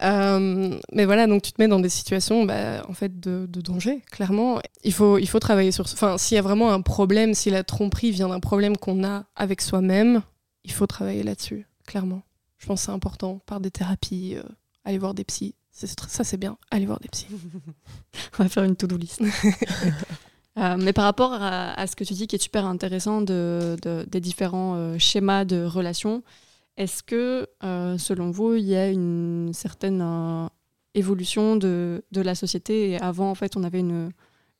[0.02, 4.00] Euh, mais voilà, donc tu te mets dans des situations bah, en fait de, danger,
[4.10, 4.58] clairement.
[4.84, 5.84] Il faut, il faut travailler sur...
[5.84, 9.24] Enfin, s'il y a vraiment un problème, si la tromperie vient d'un problème qu'on a
[9.36, 10.22] avec soi-même,
[10.64, 12.22] il faut travailler là-dessus, clairement.
[12.56, 14.42] Je pense que c'est important, par des thérapies, euh,
[14.84, 15.54] aller voir des psys.
[15.70, 17.26] Ça, c'est bien, aller voir des psys.
[18.38, 19.22] On va faire une to-do list.
[20.56, 23.74] Euh, mais par rapport à, ce que tu dis qui est super intéressant de,
[24.06, 26.22] des différents schémas de relations,
[26.76, 30.46] est-ce que, euh, selon vous, il y a une certaine euh,
[30.94, 32.98] évolution de, de, la société?
[33.00, 34.10] Avant, en fait, on avait une,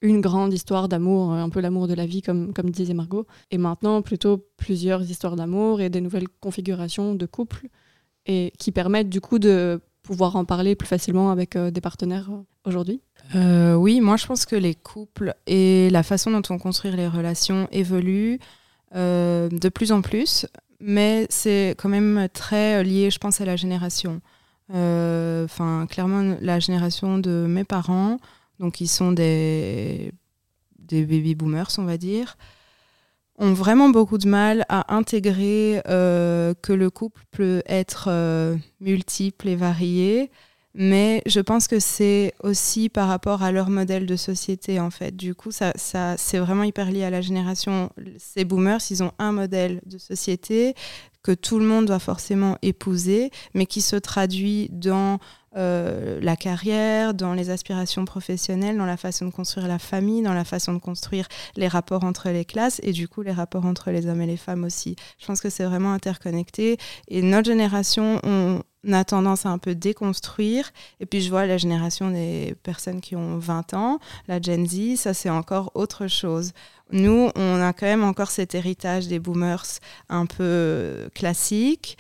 [0.01, 3.27] une grande histoire d'amour, un peu l'amour de la vie, comme, comme disait Margot.
[3.51, 7.67] Et maintenant, plutôt plusieurs histoires d'amour et des nouvelles configurations de couple
[8.27, 12.31] et qui permettent du coup de pouvoir en parler plus facilement avec euh, des partenaires
[12.65, 13.01] aujourd'hui.
[13.35, 17.69] Oui, moi je pense que les couples et la façon dont on construit les relations
[17.73, 18.39] évoluent
[18.93, 20.47] de plus en plus
[20.81, 24.21] mais c'est quand même très lié, je pense, à la génération.
[24.73, 28.19] Euh, enfin, clairement, la génération de mes parents,
[28.61, 30.13] donc ils sont des,
[30.79, 32.37] des baby boomers, on va dire,
[33.37, 39.49] ont vraiment beaucoup de mal à intégrer euh, que le couple peut être euh, multiple
[39.49, 40.31] et varié
[40.75, 45.15] mais je pense que c'est aussi par rapport à leur modèle de société en fait.
[45.17, 47.91] Du coup, ça, ça c'est vraiment hyper lié à la génération.
[48.19, 50.75] Ces boomers, ils ont un modèle de société
[51.23, 55.19] que tout le monde doit forcément épouser, mais qui se traduit dans
[55.57, 60.35] euh, la carrière, dans les aspirations professionnelles, dans la façon de construire la famille, dans
[60.35, 63.91] la façon de construire les rapports entre les classes et du coup les rapports entre
[63.91, 64.97] les hommes et les femmes aussi.
[65.19, 68.61] Je pense que c'est vraiment interconnecté et notre génération, on,
[68.93, 70.71] a tendance à un peu déconstruire.
[71.01, 74.97] Et puis je vois la génération des personnes qui ont 20 ans, la Gen Z,
[74.97, 76.53] ça c'est encore autre chose.
[76.91, 79.65] Nous, on a quand même encore cet héritage des boomers
[80.09, 81.97] un peu classique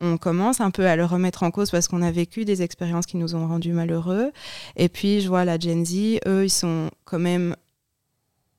[0.00, 3.06] on commence un peu à le remettre en cause parce qu'on a vécu des expériences
[3.06, 4.30] qui nous ont rendus malheureux.
[4.76, 7.56] Et puis, je vois la Gen Z, eux, ils sont quand même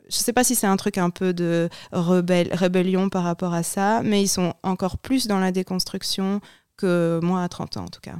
[0.09, 4.01] je sais pas si c'est un truc un peu de rébellion par rapport à ça,
[4.03, 6.39] mais ils sont encore plus dans la déconstruction
[6.77, 8.15] que moi à 30 ans en tout cas.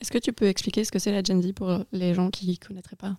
[0.00, 2.48] Est-ce que tu peux expliquer ce que c'est la Gen Z pour les gens qui
[2.50, 3.16] ne connaîtraient pas?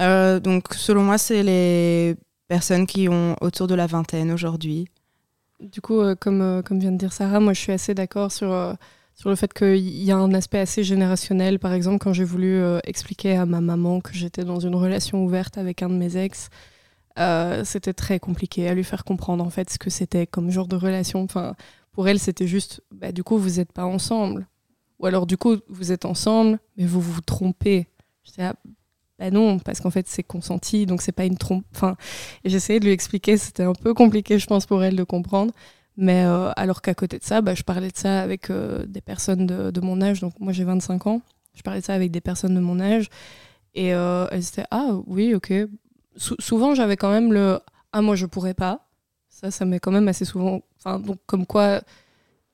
[0.00, 2.14] Euh, Donc selon moi, c'est les
[2.46, 4.86] personnes qui ont autour de la vingtaine aujourd'hui.
[5.60, 8.30] Du coup, euh, comme, euh, comme vient de dire Sarah, moi je suis assez d'accord
[8.30, 8.74] sur, euh,
[9.14, 11.58] sur le fait qu'il y a un aspect assez générationnel.
[11.58, 15.58] Par exemple, quand j'ai voulu expliquer à ma maman que j'étais dans une relation ouverte
[15.58, 16.48] avec un de mes ex,
[17.64, 20.76] c'était très compliqué à lui faire comprendre en fait ce que c'était comme genre de
[20.76, 21.24] relation.
[21.24, 21.56] Enfin,
[21.98, 24.46] pour elle, c'était juste, bah, du coup, vous n'êtes pas ensemble.
[25.00, 27.88] Ou alors, du coup, vous êtes ensemble, mais vous vous trompez.
[28.22, 28.54] J'étais là,
[29.18, 31.64] bah non, parce qu'en fait, c'est consenti, donc c'est pas une trompe.
[31.74, 31.96] Enfin,
[32.44, 35.52] j'essayais de lui expliquer, c'était un peu compliqué, je pense, pour elle de comprendre.
[35.96, 39.00] Mais euh, alors qu'à côté de ça, bah, je parlais de ça avec euh, des
[39.00, 40.20] personnes de, mon âge.
[40.20, 41.20] Donc moi, j'ai 25 ans.
[41.54, 43.08] Je parlais de ça avec des personnes de mon âge.
[43.74, 45.52] Et euh, elles ah oui, ok.
[46.16, 47.58] souvent, j'avais quand même le,
[47.92, 48.87] ah moi, je pourrais pas.
[49.40, 50.62] Ça, ça met quand même assez souvent.
[50.78, 51.80] Enfin, donc, comme quoi,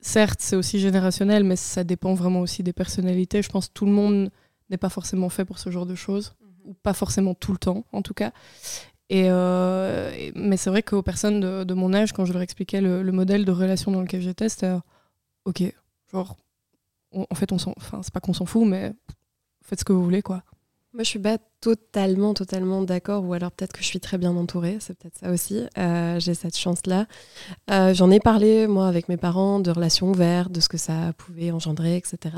[0.01, 3.41] certes, c'est aussi générationnel, mais ça dépend vraiment aussi des personnalités.
[3.41, 4.31] Je pense que tout le monde
[4.69, 6.71] n'est pas forcément fait pour ce genre de choses, mhm.
[6.71, 8.33] ou pas forcément tout le temps, en tout cas.
[9.09, 12.83] Et, euh, mais c'est vrai qu'aux personnes de, de, mon âge, quand je leur expliquais
[12.83, 14.75] le, le modèle de relation dans lequel j'étais, c'était
[15.47, 15.63] ok,
[16.13, 16.37] genre,
[17.13, 18.93] en fait, on enfin, c'est pas qu'on s'en fout, mais
[19.63, 20.43] faites ce que vous voulez, quoi.
[20.95, 24.37] Moi, je suis pas totalement, totalement d'accord, ou alors peut-être que je suis très bien
[24.37, 25.65] entourée, c'est peut-être ça aussi.
[25.77, 27.07] Euh, j'ai cette chance-là.
[27.69, 31.13] Euh, j'en ai parlé, moi, avec mes parents, de relations ouvertes, de ce que ça
[31.19, 32.37] pouvait engendrer, etc.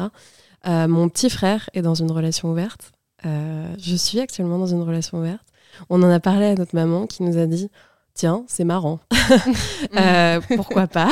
[0.66, 2.92] Euh, mon petit frère est dans une relation ouverte.
[3.24, 5.46] je suis actuellement dans une relation ouverte.
[5.90, 7.68] On en a parlé à notre maman qui nous a dit
[8.14, 9.00] Tiens, c'est marrant.
[10.56, 11.10] pourquoi pas?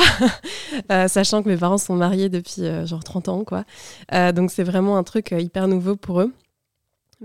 [1.07, 3.65] Sachant que mes parents sont mariés depuis genre 30 ans, quoi.
[4.31, 6.33] donc c'est vraiment un truc hyper nouveau pour eux.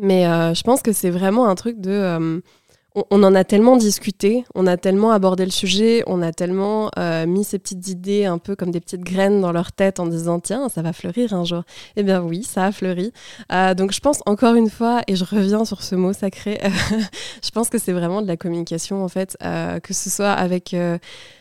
[0.00, 1.90] Mais euh, je pense que c'est vraiment un truc de.
[1.90, 2.40] Euh,
[3.10, 7.24] on, en a tellement discuté, on a tellement abordé le sujet, on a tellement euh,
[7.24, 10.40] mis ces petites idées un peu comme des petites graines dans leur tête en disant
[10.40, 11.62] tiens, ça va fleurir un jour.
[11.94, 13.12] Eh bien oui, ça a fleuri.
[13.76, 16.60] donc je pense encore une fois, et je reviens sur ce mot sacré,
[17.44, 20.74] je pense que c'est vraiment de la communication en fait, que ce soit avec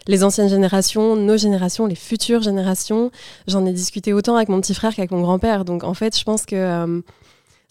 [0.07, 3.09] les anciennes générations, nos générations, les futures générations.
[3.47, 5.65] J'en ai discuté autant avec mon petit frère qu'avec mon grand-père.
[5.65, 7.01] Donc en fait, je pense que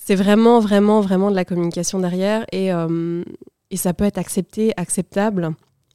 [0.08, 3.22] c'est vraiment, vraiment, vraiment de la communication derrière et, euh,
[3.70, 5.50] et ça peut être accepté, acceptable.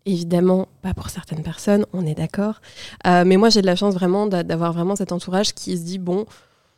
[0.05, 2.61] Évidemment, pas pour certaines personnes, on est d'accord.
[3.07, 5.97] Euh, mais moi, j'ai de la chance vraiment d'avoir vraiment cet entourage qui se dit
[5.97, 6.27] bon,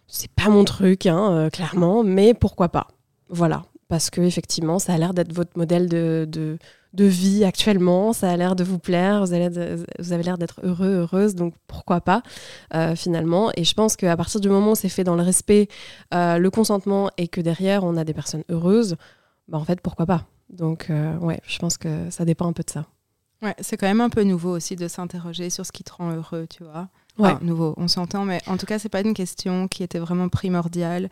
[0.07, 2.87] c'est pas mon truc, hein, euh, clairement, mais pourquoi pas?
[3.27, 6.57] Voilà, parce que effectivement, ça a l'air d'être votre modèle de,
[6.95, 9.49] de, vie actuellement, ça a l'air de vous plaire, vous avez,
[10.23, 12.23] l'air d'être heureux, heureuse, donc pourquoi pas
[12.73, 13.51] euh, finalement.
[13.55, 15.67] Et je pense qu'à partir du moment où c'est fait dans le respect,
[16.13, 18.95] euh, le consentement et que derrière on a des personnes heureuses,
[19.47, 20.25] bah en fait pourquoi pas.
[20.49, 22.85] Donc euh, ouais, je pense que ça dépend un peu de ça.
[23.41, 26.11] Ouais, c'est quand même un peu nouveau aussi de s'interroger sur ce qui te rend
[26.11, 26.87] heureux, tu vois.
[27.17, 27.33] Ouais.
[27.41, 31.09] nouveau, on s'entend, mais en tout cas, c'est pas une question qui était vraiment primordiale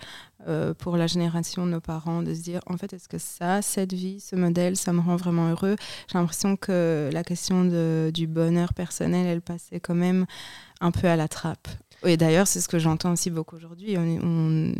[0.47, 3.61] euh, pour la génération de nos parents de se dire en fait, est-ce que ça,
[3.61, 5.77] cette vie, ce modèle, ça me rend vraiment heureux?
[6.11, 10.25] J'ai l'impression que la question de, du bonheur personnel, elle passait quand même
[10.81, 11.69] un peu à la trappe.
[12.05, 13.97] Et d'ailleurs, c'est ce que j'entends aussi beaucoup aujourd'hui.
[13.97, 14.73] On, on,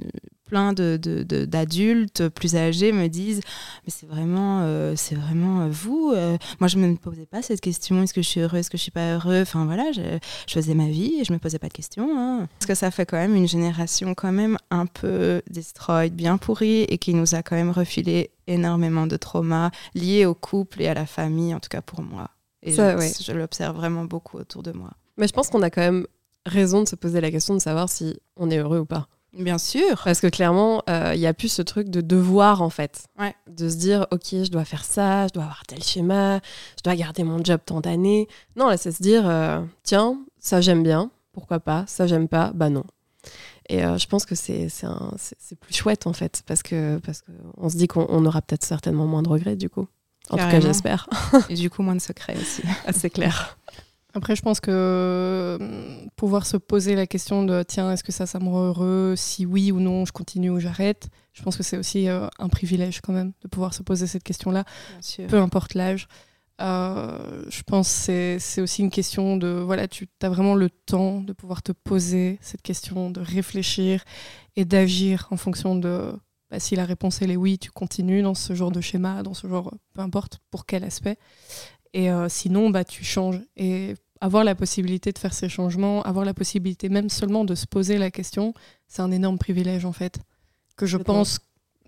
[0.45, 3.41] plein d'adultes de, de, plus âgés me disent
[3.85, 7.61] mais c'est vraiment euh, c'est vraiment euh, vous euh, moi je me posais pas cette
[7.61, 10.19] question est-ce que je suis heureux est-ce que je suis pas heureux enfin voilà je,
[10.47, 12.47] je, faisais ma vie et je me posais pas de questions hein.
[12.59, 16.83] parce que ça fait quand même une génération quand même un peu destroyed bien pourrie
[16.83, 20.93] et qui nous a quand même refilé énormément de traumas liés au couple et à
[20.93, 22.29] la famille en tout cas pour moi.
[22.61, 24.91] Et ça, je, je l'observe vraiment beaucoup autour de moi.
[25.17, 26.05] Mais je pense qu'on a quand même
[26.45, 29.57] raison de se poser la question de savoir si on est heureux ou pas Bien
[29.57, 30.01] sûr.
[30.03, 33.07] Parce que clairement, il euh, n'y a plus ce truc de devoir, en fait.
[33.47, 36.39] De se dire, OK, je dois faire ça, je dois avoir tel schéma,
[36.77, 38.27] je dois garder mon job tant d'années.
[38.55, 42.51] Non, là, c'est se dire, euh, tiens, ça j'aime bien, pourquoi pas, ça j'aime pas,
[42.53, 42.83] bah non.
[43.69, 44.67] Et euh, je pense que c'est
[45.59, 49.23] plus chouette, en fait, parce que parce qu'on se dit qu'on aura peut-être certainement moins
[49.23, 49.87] de regrets, du coup.
[50.29, 51.09] En tout cas, j'espère.
[51.49, 52.61] Et du coup, moins de secrets aussi.
[52.85, 53.57] Ah, c'est clair.
[54.13, 58.25] Après, je pense que hum, pouvoir se poser la question de tiens, est-ce que ça,
[58.25, 61.09] ça me rend heureux Si oui ou non, je continue ou j'arrête.
[61.33, 64.23] Je pense que c'est aussi euh, un privilège quand même de pouvoir se poser cette
[64.23, 64.65] question-là,
[65.27, 66.07] peu importe l'âge.
[66.61, 71.21] Euh, je pense que c'est aussi une question de voilà, tu as vraiment le temps
[71.21, 74.03] de pouvoir te poser cette question, de réfléchir
[74.55, 76.13] et d'agir en fonction de
[76.51, 79.33] bah, si la réponse elle est oui, tu continues dans ce genre de schéma, dans
[79.33, 81.17] ce genre, peu importe pour quel aspect.
[81.93, 83.39] Et euh, sinon, bah, tu changes.
[83.55, 87.67] Et avoir la possibilité de faire ces changements, avoir la possibilité même seulement de se
[87.67, 88.53] poser la question,
[88.87, 90.21] c'est un énorme privilège en fait.
[90.77, 91.39] Que je pense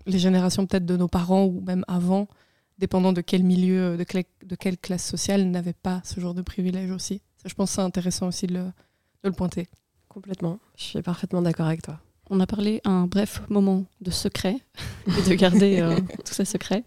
[0.04, 2.28] les générations peut-être de nos parents ou même avant,
[2.76, 4.04] dépendant de quel milieu, de,
[4.44, 7.22] de quelle classe sociale, n'avaient pas ce genre de privilège aussi.
[7.38, 9.66] Ça, je pense que c'est intéressant aussi de le, de le pointer.
[10.10, 10.58] Complètement.
[10.76, 12.00] Je suis parfaitement d'accord avec toi.
[12.28, 14.56] On a parlé un bref moment de secret
[15.06, 16.84] et de garder euh, tout ça secret.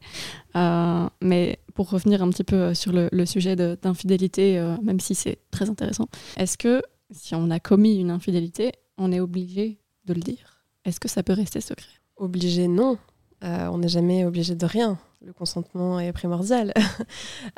[0.56, 5.40] Euh, mais pour revenir un petit peu euh, sur le, sujet d'infidélité, même si c'est
[5.52, 10.20] très intéressant, est-ce que si on a commis une infidélité, on est obligé de le
[10.20, 10.64] dire?
[10.84, 11.90] Est-ce que ça peut rester secret?
[12.18, 12.98] Obligé, non.
[13.42, 14.98] on n'est jamais obligé de rien.
[15.22, 16.74] Le consentement est primordial.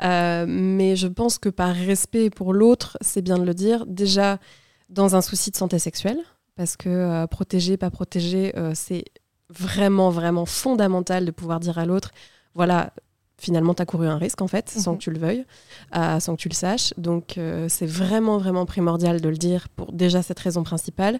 [0.00, 3.86] mais je pense que par respect pour l'autre, c'est bien de le dire.
[3.86, 4.38] Déjà,
[4.88, 6.20] dans un souci de santé sexuelle,
[6.62, 9.04] parce que protéger, pas protéger, c'est
[9.50, 12.12] vraiment, vraiment fondamental de pouvoir dire à l'autre,
[12.54, 12.92] voilà,
[13.36, 14.98] finalement, tu as couru un risque, en fait, sans mhm.
[14.98, 15.44] que tu le veuilles,
[15.96, 16.94] euh, sans que tu le saches.
[16.98, 21.18] Donc, euh, c'est vraiment, vraiment primordial de le dire pour déjà cette raison principale.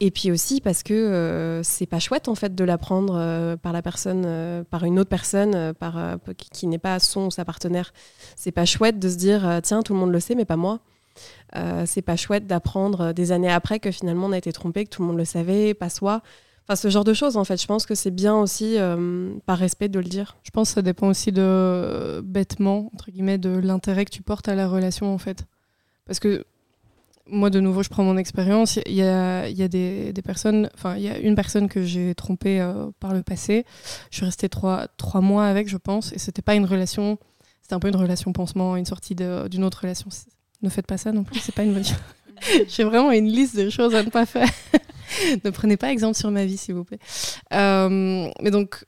[0.00, 3.82] Et puis aussi parce que euh, c'est pas chouette, en fait, de l'apprendre par la
[3.82, 7.92] personne, par une autre personne, par, qui, qui n'est pas son ou sa partenaire.
[8.34, 10.80] C'est pas chouette de se dire, tiens, tout le monde le sait, mais pas moi.
[11.84, 15.02] C'est pas chouette d'apprendre des années après que finalement on a été trompé, que tout
[15.02, 16.22] le monde le savait, pas soi.
[16.64, 17.60] Enfin, ce genre de choses, en fait.
[17.60, 20.36] Je pense que c'est bien aussi, euh, par respect, de le dire.
[20.44, 24.48] Je pense que ça dépend aussi de, bêtement, entre guillemets, de l'intérêt que tu portes
[24.48, 25.44] à la relation, en fait.
[26.06, 26.44] Parce que
[27.26, 28.78] moi, de nouveau, je prends mon expérience.
[28.86, 31.82] Il y a, y a des, des, personnes, enfin, il y a une personne que
[31.82, 33.64] j'ai trompée euh, par le passé.
[34.10, 37.18] Je suis restée trois, trois mois avec, je pense, et c'était pas une relation,
[37.60, 40.10] c'était un peu une relation pansement, une sortie d'une autre relation.
[40.62, 41.96] Ne faites pas ça non plus, c'est pas une bonne chose.
[42.68, 44.48] j'ai vraiment une liste de choses à ne pas faire.
[45.44, 46.98] ne prenez pas exemple sur ma vie, s'il vous plaît.
[47.52, 48.84] Euh, mais donc,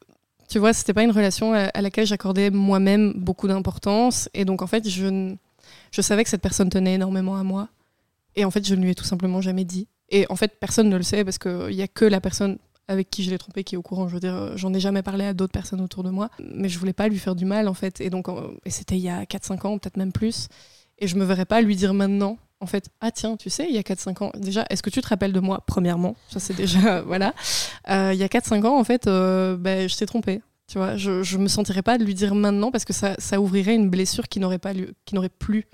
[0.49, 4.29] tu vois, c'était pas une relation à, laquelle j'accordais moi-même beaucoup d'importance.
[4.35, 5.35] Et donc, en fait, je,
[5.91, 7.69] je savais que cette personne tenait énormément à moi.
[8.37, 9.89] Et en fait, je ne lui ai tout simplement jamais dit.
[10.11, 12.59] Et en fait, personne ne le sait parce qu'il n'y a que la personne
[12.89, 14.09] avec qui je l'ai trompé qui est au courant.
[14.09, 16.31] Je veux dire, j'en ai jamais parlé à d'autres personnes autour de moi.
[16.41, 18.01] Mais je voulais pas lui faire du mal, en fait.
[18.01, 18.29] Et donc,
[18.65, 20.49] et c'était il y a 4-5 ans, peut-être même plus.
[20.99, 23.75] Et je me verrais pas lui dire maintenant en fait, ah tiens, tu sais, il
[23.75, 26.17] y a 4-5 ans, déjà, est-ce que tu te rappelles de moi, premièrement?
[26.31, 27.35] Ça, c'est déjà, voilà.
[27.91, 30.41] Euh, il y a 4-5 ans, en fait, euh, ben, je t'ai trompé.
[30.67, 33.39] Tu vois, je, je me sentirais pas de lui dire maintenant parce que ça, ça
[33.39, 35.67] ouvrirait une blessure qui n'aurait pas lieu, qui n'aurait plus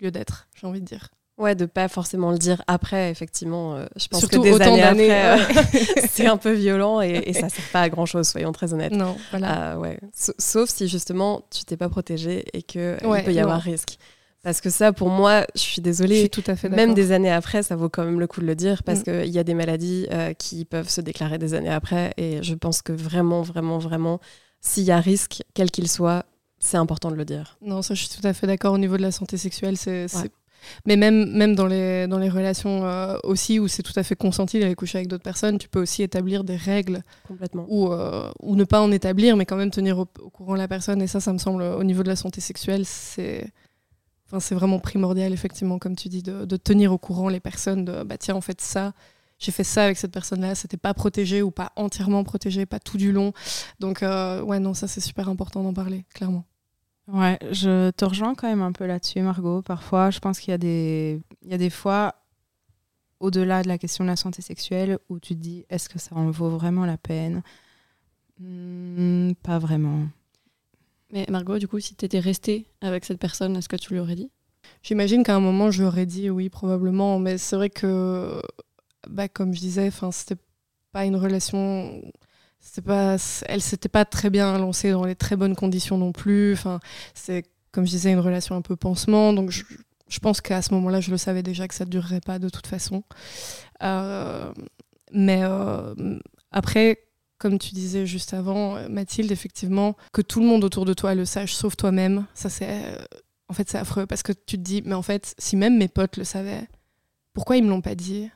[0.00, 1.08] lieu d'être, j'ai envie de dire.
[1.38, 3.74] Ouais, de pas forcément le dire après, effectivement.
[3.74, 5.64] Euh, je pense que des années, après,
[6.08, 8.92] c'est un peu violent et, et ça sert pas à grand chose, soyons très honnêtes.
[8.92, 9.76] Non, voilà.
[9.78, 9.98] ouais.
[10.12, 13.98] Sauf si justement tu t'es pas protégé et que il peut y avoir risque.
[14.44, 16.14] Parce que ça, pour moi, je suis désolée.
[16.14, 18.40] Je suis tout à fait Même des années après, ça vaut quand même le coup
[18.40, 19.02] de le dire parce mm.
[19.02, 22.14] qu'il y a des maladies euh, qui peuvent se déclarer des années après.
[22.16, 24.20] Et je pense que vraiment, vraiment, vraiment,
[24.60, 26.24] s'il y a risque, quel qu'il soit,
[26.60, 27.58] c'est important de le dire.
[27.62, 28.74] Non, ça, je suis tout à fait d'accord.
[28.74, 30.06] Au niveau de la santé sexuelle, c'est.
[30.86, 34.16] Mais même, même dans, les, dans les relations euh, aussi où c'est tout à fait
[34.16, 37.02] consenti d'aller coucher avec d'autres personnes, tu peux aussi établir des règles.
[37.28, 37.64] Complètement.
[37.68, 40.66] Ou, euh, ou ne pas en établir, mais quand même tenir au, au, courant la
[40.66, 41.00] personne.
[41.00, 43.46] Et ça, ça me semble, au niveau de la santé sexuelle, c'est
[44.28, 48.02] Enfin, c'est vraiment primordial, effectivement, comme tu dis, de, tenir au courant les personnes de
[48.02, 48.92] bah tiens, en fait, ça,
[49.38, 52.98] j'ai fait ça avec cette personne-là, c'était pas protégé ou pas entièrement protégé, pas tout
[52.98, 53.32] du long.
[53.80, 56.44] Donc, euh, ouais, non, ça, c'est super important d'en parler, clairement.
[57.06, 59.62] Ouais, je te rejoins quand même un peu là-dessus, Margot.
[59.62, 61.22] Parfois, je pense qu'il y, a des...
[61.46, 62.14] Y a des fois,
[63.18, 66.14] au-delà de la question de la santé sexuelle, où tu te dis est-ce que ça
[66.14, 67.42] en vaut vraiment la peine?
[68.38, 70.06] Hmm, Pas vraiment.
[71.12, 74.00] Mais Margot, du coup, si tu étais restée avec cette personne, est-ce que tu lui
[74.00, 74.30] aurais dit?
[74.82, 77.18] J'imagine qu'à un moment, je lui aurais dit oui, probablement.
[77.18, 78.40] Mais c'est vrai que,
[79.08, 80.40] bah, comme je disais, c'était
[80.92, 82.02] pas une relation.
[82.84, 83.16] Pas,
[83.46, 86.56] elle s'était pas très bien lancée dans les très bonnes conditions non plus.
[87.14, 89.32] C'est, comme je disais, une relation un peu pansement.
[89.32, 89.62] Donc, je,
[90.08, 92.48] je pense qu'à ce moment-là, je le savais déjà que ça ne durerait pas de
[92.48, 93.02] toute façon.
[93.82, 94.52] Euh,
[95.12, 96.18] mais euh,
[96.50, 96.98] après,
[97.38, 101.14] comme tu disais juste avant, euh, Mathilde, effectivement, que tout le monde autour de toi
[101.14, 102.68] le sache, sauf toi-même, ça c'est.
[102.68, 102.98] Euh,
[103.48, 105.88] en fait, c'est affreux parce que tu te dis, mais en fait, si même mes
[105.88, 106.68] potes le savaient,
[107.32, 108.28] pourquoi ils me l'ont pas dit?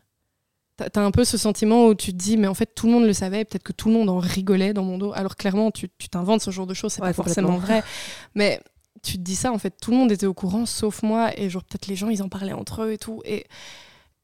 [0.79, 2.93] T'as as un peu ce sentiment où tu te dis, mais en fait, tout le
[2.95, 5.12] monde le savait, peut-être que tout le monde en rigolait dans mon dos.
[5.12, 7.83] Alors clairement, tu t'inventes ce genre de choses, c'est pas forcément vrai.
[8.35, 8.59] Mais
[9.03, 11.51] tu te dis ça, en fait, tout le monde était au courant, sauf moi, et
[11.51, 13.21] genre, peut-être les gens, ils en parlaient entre eux et tout.
[13.27, 13.45] Et,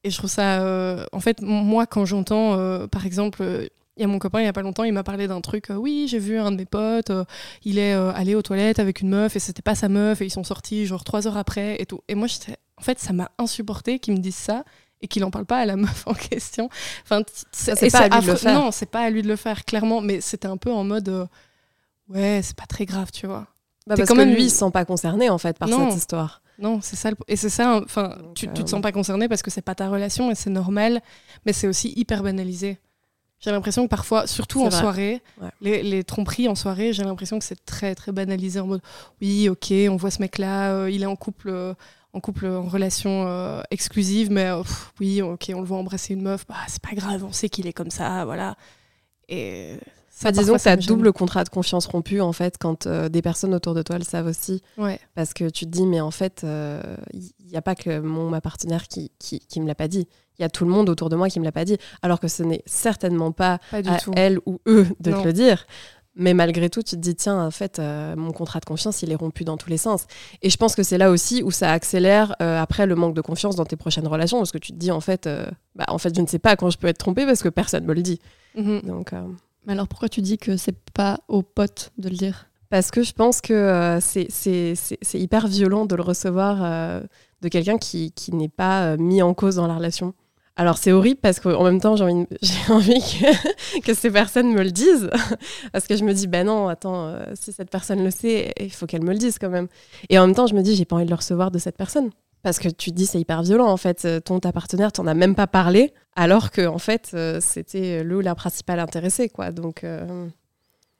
[0.03, 0.61] et je trouve ça.
[0.61, 4.49] Euh, en fait, moi, quand j'entends, par exemple, il y a mon copain, il n'y
[4.49, 5.69] a pas longtemps, il m'a parlé d'un truc.
[5.69, 7.25] Euh, oui, j'ai vu un de mes potes, euh,
[7.63, 10.25] il est euh, allé aux toilettes avec une meuf et c'était pas sa meuf et
[10.25, 11.99] ils sont sortis genre trois heures après et tout.
[12.07, 12.27] Et moi,
[12.77, 14.63] en fait, ça m'a insupporté qu'ils me disent ça
[15.01, 16.69] et qu'il en parle pas à la meuf en question.
[17.03, 18.53] Enfin, c'est pas à lui de le faire.
[18.53, 19.99] Non, c'est pas à lui de le faire, clairement.
[19.99, 21.27] Mais c'était un peu en mode,
[22.07, 23.47] ouais, c'est pas très grave, tu vois.
[23.85, 24.33] Bah parce quand que même...
[24.33, 26.41] lui, il se sent pas concerné en fait par cette histoire.
[26.57, 27.09] Non, c'est ça.
[27.27, 27.81] Et c'est ça.
[27.83, 30.49] Enfin, tu, tu te sens pas concerné parce que c'est pas ta relation et c'est
[30.49, 31.01] normal,
[31.45, 32.79] mais c'est aussi hyper banalisé.
[33.39, 35.21] J'ai l'impression que parfois, surtout en soirée,
[35.61, 38.81] les, tromperies en soirée, j'ai l'impression que c'est très très banalisé en mode
[39.21, 41.73] oui, ok, on voit ce mec-là, euh, il est en couple, euh,
[42.11, 44.49] en couple, en relation euh, exclusive, mais
[44.99, 47.65] oui, ok, on le voit embrasser une meuf, bah, c'est pas grave, on sait qu'il
[47.65, 48.57] est comme ça, voilà.
[49.29, 49.77] Et
[50.09, 53.73] ça, disons que ça double contrat de confiance rompu en fait quand des personnes autour
[53.73, 54.61] de toi le savent aussi.
[54.77, 54.99] Ouais.
[55.15, 56.45] Parce que tu te dis mais en fait
[57.13, 60.09] il n'y a pas que mon ma partenaire qui, qui, qui me l'a pas dit
[60.39, 62.19] il y a tout le monde autour de moi qui me l'a pas dit, alors
[62.19, 65.65] que ce n'est certainement pas, à elle ou eux de te le dire.
[66.19, 69.11] Mais malgré tout, tu te dis, tiens, en fait, euh, mon contrat de confiance, il
[69.11, 70.05] est rompu dans tous les sens.
[70.41, 73.21] Et je pense que c'est là aussi où ça accélère euh, après le manque de
[73.21, 75.97] confiance dans tes prochaines relations, parce que tu te dis, en fait, euh, bah, en
[75.97, 78.01] fait, je ne sais pas quand je peux être trompée parce que personne me le
[78.01, 78.19] dit.
[78.55, 78.81] Mhm.
[78.81, 79.13] Donc,
[79.65, 82.47] Mais alors pourquoi tu dis que c'est pas aux potes de le dire?
[82.69, 84.75] Parce que je pense que c'est
[85.13, 87.01] hyper violent de le recevoir
[87.41, 90.13] de quelqu'un qui, qui n'est pas mis en cause dans la relation.
[90.59, 93.01] Alors c'est horrible parce qu'en même temps j'ai envie,
[93.85, 95.09] que, ces personnes me le disent.
[95.71, 98.69] Parce que je me dis ben non attends euh, si cette personne le sait il
[98.69, 99.69] faut qu'elle me le dise quand même.
[100.09, 101.77] Et en même temps je me dis j'ai pas envie de le recevoir de cette
[101.77, 102.09] personne.
[102.43, 104.03] Parce que tu te dis c'est hyper violent en fait.
[104.03, 108.03] Euh, ton ta partenaire t'en as même pas parlé alors que en fait euh, c'était
[108.03, 109.51] le ou la principale intéressée quoi.
[109.51, 109.85] Donc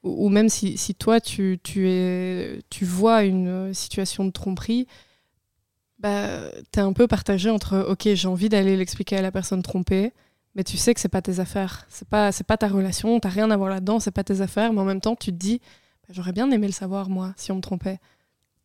[0.02, 4.86] ou, ou même si, si toi tu, tu, es, tu vois une situation de tromperie,
[6.00, 6.26] bah,
[6.72, 10.12] tu es un peu partagé entre ok, j'ai envie d'aller l'expliquer à la personne trompée,
[10.54, 13.28] mais tu sais que c'est pas tes affaires, c'est pas, c'est pas ta relation, t'as
[13.28, 15.60] rien à voir là-dedans, c'est pas tes affaires, mais en même temps tu te dis
[16.02, 17.98] bah, j'aurais bien aimé le savoir moi si on me trompait.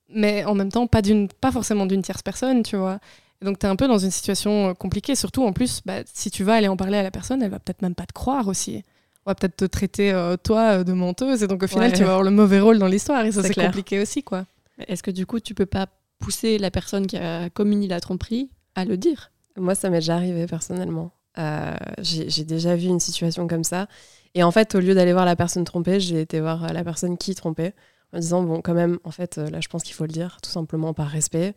[0.08, 3.00] Mais en même temps, pas, d'une, pas forcément d'une tierce personne, tu vois.
[3.42, 6.02] Et donc tu es un peu dans une situation euh, compliquée, surtout en plus, bah,
[6.14, 8.14] si tu vas aller en parler à la personne, elle va peut-être même pas te
[8.14, 8.84] croire aussi.
[9.26, 11.98] On va peut-être te traiter, euh, toi, euh, de menteuse, et donc au final, Ouais.
[11.98, 14.46] tu vas avoir le mauvais rôle dans l'histoire, et ça C'est compliqué aussi, quoi.
[14.88, 15.88] Est-ce que du coup tu peux pas
[16.20, 20.16] pousser la personne qui a commis la tromperie à le dire Moi, ça m'est déjà
[20.16, 21.12] arrivé personnellement.
[21.38, 23.88] Euh, j'ai déjà vu une situation comme ça.
[24.36, 27.18] Et en fait, au lieu d'aller voir la personne trompée, j'ai été voir la personne
[27.18, 27.74] qui trompait
[28.14, 30.38] en disant, bon, quand même, en fait, euh, là, je pense qu'il faut le dire,
[30.42, 31.54] tout simplement par respect.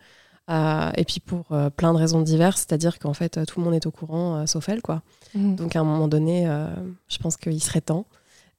[0.51, 3.75] Euh, et puis pour euh, plein de raisons diverses, c'est-à-dire qu'en fait, tout le monde
[3.75, 5.03] est au courant, sauf elle, quoi.
[5.35, 6.47] Donc à un moment donné,
[7.09, 8.07] je pense qu'il serait temps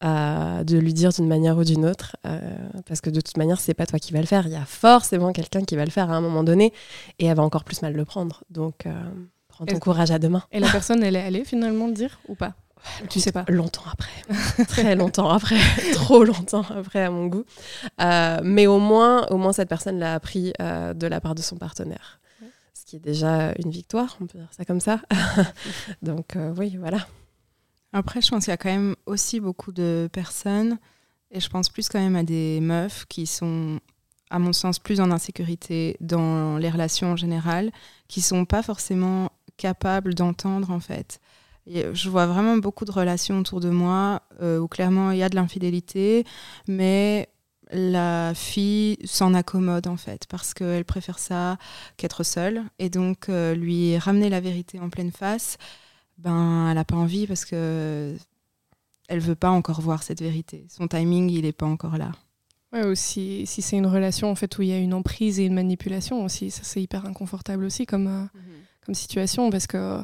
[0.01, 2.39] euh, de lui dire d'une manière ou d'une autre, euh,
[2.88, 4.47] parce que de toute manière, c'est pas toi qui vas le faire.
[4.47, 6.71] Il y a forcément quelqu'un qui va le faire à un moment donné,
[7.19, 8.45] et elle va encore plus mal le prendre.
[8.49, 8.93] Donc, euh,
[9.49, 10.43] prends ton courage à deux mains.
[10.53, 12.53] Et la personne, elle est allée finalement le dire ou pas?
[13.09, 13.43] Tu sais pas.
[13.49, 15.59] Longtemps après, très longtemps après,
[15.93, 17.43] trop longtemps après à mon goût.
[17.99, 21.57] Euh, mais au moins, au moins cette personne l'a appris de la part de son
[21.57, 22.21] partenaire,
[22.73, 25.01] ce qui est déjà une victoire, on peut dire ça comme ça.
[26.01, 26.99] Donc oui, voilà.
[27.93, 30.78] Après, je pense qu'il y a quand même aussi beaucoup de personnes,
[31.32, 33.80] et je pense plus quand même à des meufs qui sont,
[34.30, 37.71] à mon sens, plus en insécurité dans les relations en général,
[38.08, 41.19] qui sont pas forcément capables d'entendre en fait.
[41.67, 45.23] Et je vois vraiment beaucoup de relations autour de moi euh, où clairement il y
[45.23, 46.25] a de l'infidélité,
[46.67, 47.30] mais
[47.71, 51.58] la fille s'en accommode en fait parce qu'elle préfère ça
[51.97, 55.58] qu'être seule et donc euh, lui ramener la vérité en pleine face
[56.19, 58.15] ben elle n'a pas envie parce que
[59.08, 60.65] elle veut pas encore voir cette vérité.
[60.69, 62.12] Son timing, il est pas encore là.
[62.71, 65.45] Ouais, ou si, c'est une relation en fait où il y a une emprise et
[65.45, 68.25] une manipulation aussi, ça c'est hyper inconfortable aussi comme, euh,
[68.86, 70.03] comme situation parce que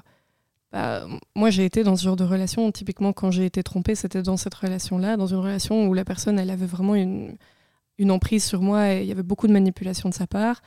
[0.72, 2.72] bah, moi j'ai été dans ce genre de relation.
[2.72, 6.40] Typiquement, quand j'ai été trompée, c'était dans cette relation-là, dans une relation où la personne
[6.40, 7.38] elle avait vraiment une,
[8.00, 10.62] une emprise sur moi et il y avait beaucoup de manipulation de sa part.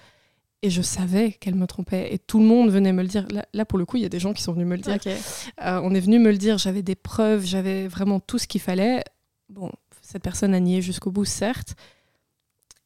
[0.63, 3.27] Et je savais qu'elle me trompait et tout le monde venait me le dire.
[3.31, 4.83] Là, là, pour le coup, il y a des gens qui sont venus me le
[4.83, 4.95] dire.
[5.65, 8.61] Euh, on est venu me le dire, j'avais des preuves, j'avais vraiment tout ce qu'il
[8.61, 9.05] fallait.
[9.49, 9.71] Bon,
[10.03, 11.77] cette personne a nié jusqu'au bout, certes.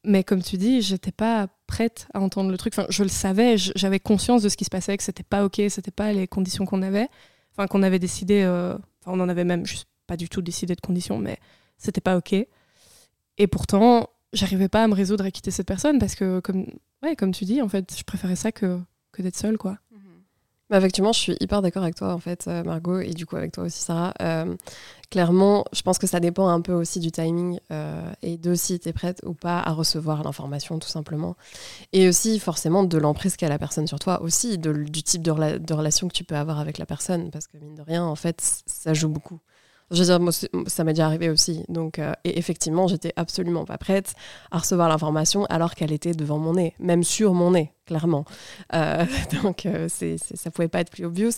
[0.04, 2.74] Mais comme tu dis, j'étais pas prête à entendre le truc.
[2.76, 5.62] Enfin, je le savais, j'avais conscience de ce qui se passait, que c'était pas ok,
[5.68, 7.08] c'était pas les conditions qu'on avait.
[7.56, 8.42] Enfin, qu'on avait décidé.
[8.42, 11.38] euh, Enfin, on en avait même juste pas du tout décidé de conditions, mais
[11.78, 12.35] c'était pas ok.
[13.38, 16.66] Et pourtant, j'arrivais pas à me résoudre à quitter cette personne parce que, comme,
[17.03, 18.79] ouais, comme tu dis, en fait, je préférais ça que,
[19.12, 19.79] que d'être seule, quoi.
[20.71, 23.37] Bah, effectivement, je suis hyper d'accord avec toi, en fait, euh, Margot, et du coup
[23.37, 24.14] avec toi aussi, Sarah.
[24.23, 24.57] Euh,
[25.11, 28.81] clairement, je pense que ça dépend un peu aussi du timing euh, et de si
[28.81, 31.37] tu es prête ou pas à recevoir l'information, tout simplement.
[31.92, 35.59] Et aussi, forcément, de l'emprise qu'a la personne sur toi, aussi, de- du type de,
[35.59, 38.14] de relation que tu peux avoir avec la personne, parce que mine de rien, en
[38.16, 39.40] fait, ça joue beaucoup.
[39.92, 40.33] Je veux dire,
[40.66, 41.64] ça m'est déjà arrivé aussi.
[41.68, 44.14] Donc, euh, et effectivement, j'étais absolument pas prête
[44.50, 48.24] à recevoir l'information alors qu'elle était devant mon nez, même sur mon nez, clairement.
[48.74, 49.05] Euh,
[49.42, 51.33] donc, euh, ça pouvait pas être plus obvious.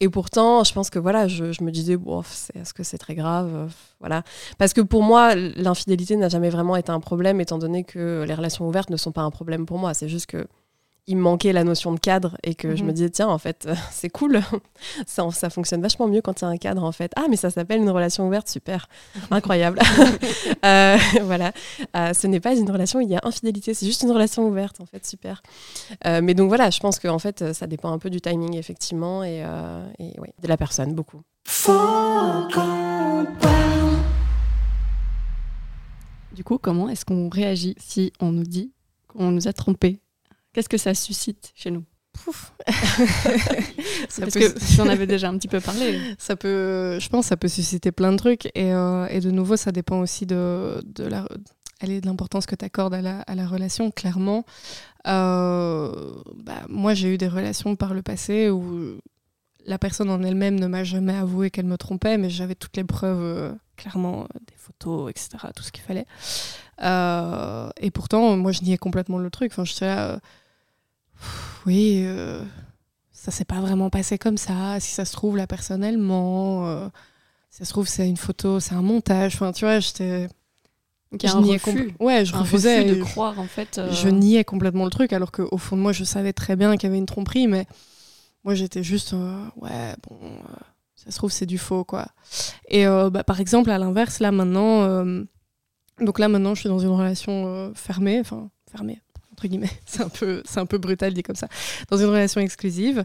[0.00, 2.22] Et pourtant, je pense que voilà, je, me disais, bon,
[2.54, 3.66] est-ce que c'est très grave Euh,
[3.98, 4.22] Voilà.
[4.56, 8.34] Parce que pour moi, l'infidélité n'a jamais vraiment été un problème, étant donné que les
[8.34, 9.94] relations ouvertes ne sont pas un problème pour moi.
[9.94, 10.46] C'est juste que
[11.08, 12.88] il me manquait la notion de cadre et que je Mhm.
[12.88, 14.40] me disais, tiens, en fait, euh, c'est cool.
[15.06, 17.10] ça, ça fonctionne vachement mieux quand il y a un cadre, en fait.
[17.16, 18.88] Ah, mais ça s'appelle une relation ouverte, super.
[19.30, 19.80] Incroyable.
[20.64, 21.52] Euh, voilà.
[21.96, 24.46] Euh, ce n'est pas une relation où il y a infidélité, c'est juste une relation
[24.46, 25.42] ouverte, en fait, super.
[26.06, 28.54] Euh, mais donc voilà, je pense que en fait, ça dépend un peu du timing,
[28.56, 31.22] effectivement, et, euh, et ouais, de la personne, beaucoup.
[36.34, 38.72] Du coup, comment est-ce qu'on réagit si on nous dit
[39.08, 40.00] qu'on nous a trompés?
[40.58, 41.84] Qu'est-ce que ça suscite chez nous?
[42.12, 42.52] Pouf.
[44.08, 46.00] Ça Parce que si on avait déjà un petit peu parlé.
[46.18, 48.46] Ça peut, je pense, ça peut susciter plein de trucs.
[48.56, 51.28] Et, euh, et de nouveau, ça dépend aussi de, de la,
[51.80, 54.44] de l'importance que tu accordes à la, à la, relation, clairement.
[55.06, 55.92] Euh,
[56.34, 58.98] bah, moi, j'ai eu des relations par le passé où
[59.64, 62.84] la personne en elle-même ne m'a jamais avoué qu'elle me trompait, mais j'avais toutes les
[62.84, 66.06] preuves, euh, clairement, des photos, etc., tout ce qu'il fallait.
[66.82, 69.52] Euh, et pourtant, moi, je niais complètement le truc.
[69.52, 70.20] Enfin, je là,
[71.66, 72.06] oui,
[73.12, 74.80] ça s'est pas vraiment passé comme ça.
[74.80, 76.90] Si ça se trouve, la personne, elle ment.
[77.50, 79.34] si ça se trouve, c'est une photo, c'est un montage.
[79.34, 80.28] Enfin, tu vois, j'étais
[81.12, 81.60] je niais
[82.00, 83.78] ouais, je refusais de croire en fait.
[83.78, 86.76] Euh, je niais complètement le truc, alors qu'au fond de moi, je savais très bien
[86.76, 87.66] qu'il y avait une tromperie, mais
[88.44, 90.56] moi j'étais juste euh, ouais bon, euh,
[90.94, 92.08] ça se trouve c'est du faux quoi.
[92.68, 95.04] Et bah, par exemple à l'inverse là maintenant,
[96.00, 99.00] donc là maintenant je suis dans une relation fermée, enfin fermée,
[99.46, 99.70] guillemets.
[99.86, 101.48] C'est un peu, c'est un peu brutal dit comme ça.
[101.90, 103.02] Dans une relation exclusive.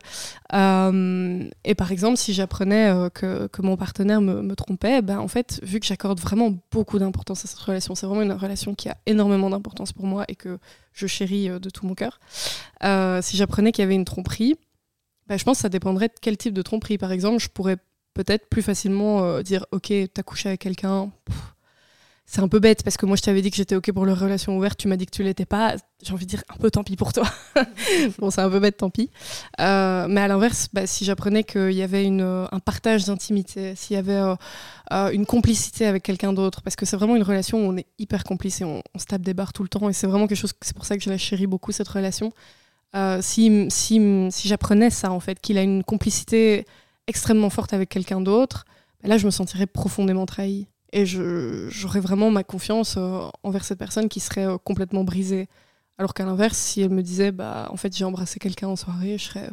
[0.54, 5.20] Euh, et par exemple, si j'apprenais euh, que, que, mon partenaire me, me, trompait, ben
[5.20, 8.76] en fait, vu que j'accorde vraiment beaucoup d'importance à cette relation, c'est vraiment une relation
[8.76, 10.60] qui a énormément d'importance pour moi et que
[10.94, 12.20] je chéris euh, de tout mon cœur.
[13.22, 14.56] si j'apprenais qu'il y avait une tromperie,
[15.28, 16.98] ben, je pense que ça dépendrait de quel type de tromperie.
[16.98, 17.78] Par exemple, je pourrais
[18.14, 21.12] peut-être plus facilement dire, ok, t'as couché avec quelqu'un
[22.26, 24.20] c'est un peu bête parce que moi je t'avais dit que j'étais ok pour leur
[24.20, 25.76] relation ouverte, tu m'as dit que tu l'étais pas.
[26.02, 27.26] J'ai envie de dire un peu tant pis pour toi.
[28.18, 29.10] bon, c'est un peu bête, tant pis.
[29.60, 33.96] Euh, mais à l'inverse, bah, si j'apprenais qu'il y avait une, un partage d'intimité, s'il
[33.96, 34.36] y avait euh,
[34.94, 37.88] euh, une complicité avec quelqu'un d'autre, parce que c'est vraiment une relation où on est
[38.00, 40.40] hyper complice et on, se tape des barres tout le temps, et c'est vraiment quelque
[40.40, 40.54] chose.
[40.62, 42.32] C'est pour ça que je la chéris beaucoup cette relation.
[43.22, 46.66] si si, si j'apprenais ça en fait, qu'il a une complicité
[47.08, 48.66] extrêmement forte avec quelqu'un d'autre,
[49.02, 53.80] bah, là je me sentirais profondément trahie et j'aurais vraiment ma confiance euh, envers cette
[53.80, 55.50] personne qui serait euh, complètement brisée.
[55.98, 59.18] Alors qu'à l'inverse, si elle me disait, bah, en fait, j'ai embrassé quelqu'un en soirée,
[59.18, 59.50] je serais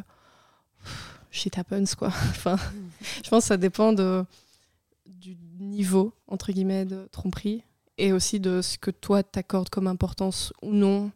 [1.31, 2.09] shit happens, quoi.
[2.29, 2.57] enfin,
[3.23, 4.23] je pense que ça dépend de,
[5.07, 7.63] du niveau, entre guillemets, de tromperie
[7.97, 11.11] et aussi de ce que toi t'accordes comme importance ou non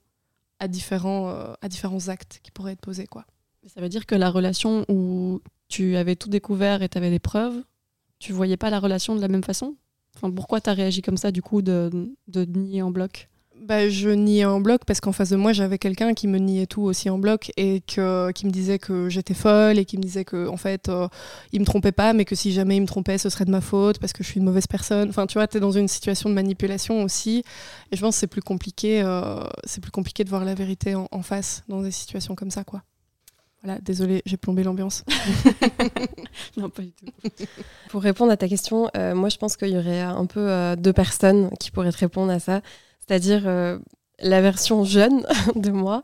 [0.59, 3.26] à différents, euh, à différents actes qui pourraient être posés, quoi.
[3.67, 7.19] Ça veut dire que la relation où tu avais tout découvert et tu avais des
[7.19, 7.63] preuves,
[8.17, 9.76] tu voyais pas la relation de la même façon?
[10.22, 11.89] Pourquoi tu as réagi comme ça, du coup, de,
[12.28, 13.30] de nier en bloc?
[13.61, 16.68] Bah, je niais en bloc parce qu'en face de moi, j'avais quelqu'un qui me niait
[16.68, 20.26] tout aussi en bloc et qui me disait que j'étais folle et qui me disait
[20.26, 21.07] que en fait, euh,
[21.51, 23.61] il me trompait pas, mais que si jamais il me trompait, ce serait de ma
[23.61, 25.09] faute parce que je suis une mauvaise personne.
[25.09, 27.43] Enfin, tu vois, tu es dans une situation de manipulation aussi.
[27.91, 30.93] Et je pense que c'est plus compliqué, euh, c'est plus compliqué de voir la vérité
[30.93, 32.84] en, en, face dans des situations comme ça, quoi.
[33.64, 35.03] Voilà, désolée, j'ai plombé l'ambiance.
[36.58, 37.08] non, pas du tout.
[37.89, 40.76] Pour répondre à ta question, euh, moi je pense qu'il y aurait un peu euh,
[40.76, 42.62] deux personnes qui pourraient te répondre à ça.
[42.99, 43.80] C'est-à-dire euh,
[44.20, 45.26] la version jeune
[45.56, 46.03] de moi,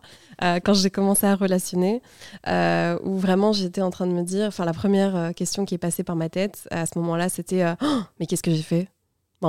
[0.63, 2.01] quand j'ai commencé à relationner,
[2.47, 6.03] où vraiment j'étais en train de me dire, enfin la première question qui est passée
[6.03, 8.87] par ma tête à ce moment-là, c'était oh, mais qu'est-ce que j'ai fait?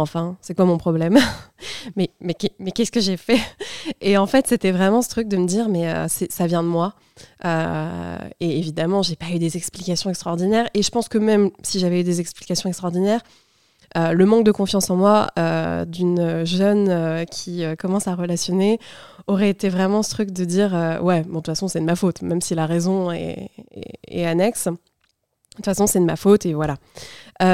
[0.01, 1.19] Enfin, c'est quoi mon problème
[1.97, 3.41] Mais, mais, mais qu'est-ce que j'ai fait
[4.01, 6.69] Et en fait, c'était vraiment ce truc de me dire, mais euh, ça vient de
[6.69, 6.95] moi.
[7.45, 10.69] Euh, et évidemment, j'ai pas eu des explications extraordinaires.
[10.75, 13.21] Et je pense que même si j'avais eu des explications extraordinaires,
[13.97, 15.29] euh, le manque de confiance en moi
[15.87, 18.79] d'une jeune qui commence à relationner
[19.27, 20.73] aurait été vraiment ce truc de dire,
[21.03, 23.51] ouais, bon, de toute façon, c'est de ma faute, même si la raison est,
[24.09, 24.67] est annexe.
[24.67, 24.77] De
[25.57, 26.77] toute façon, c'est de ma faute et voilà.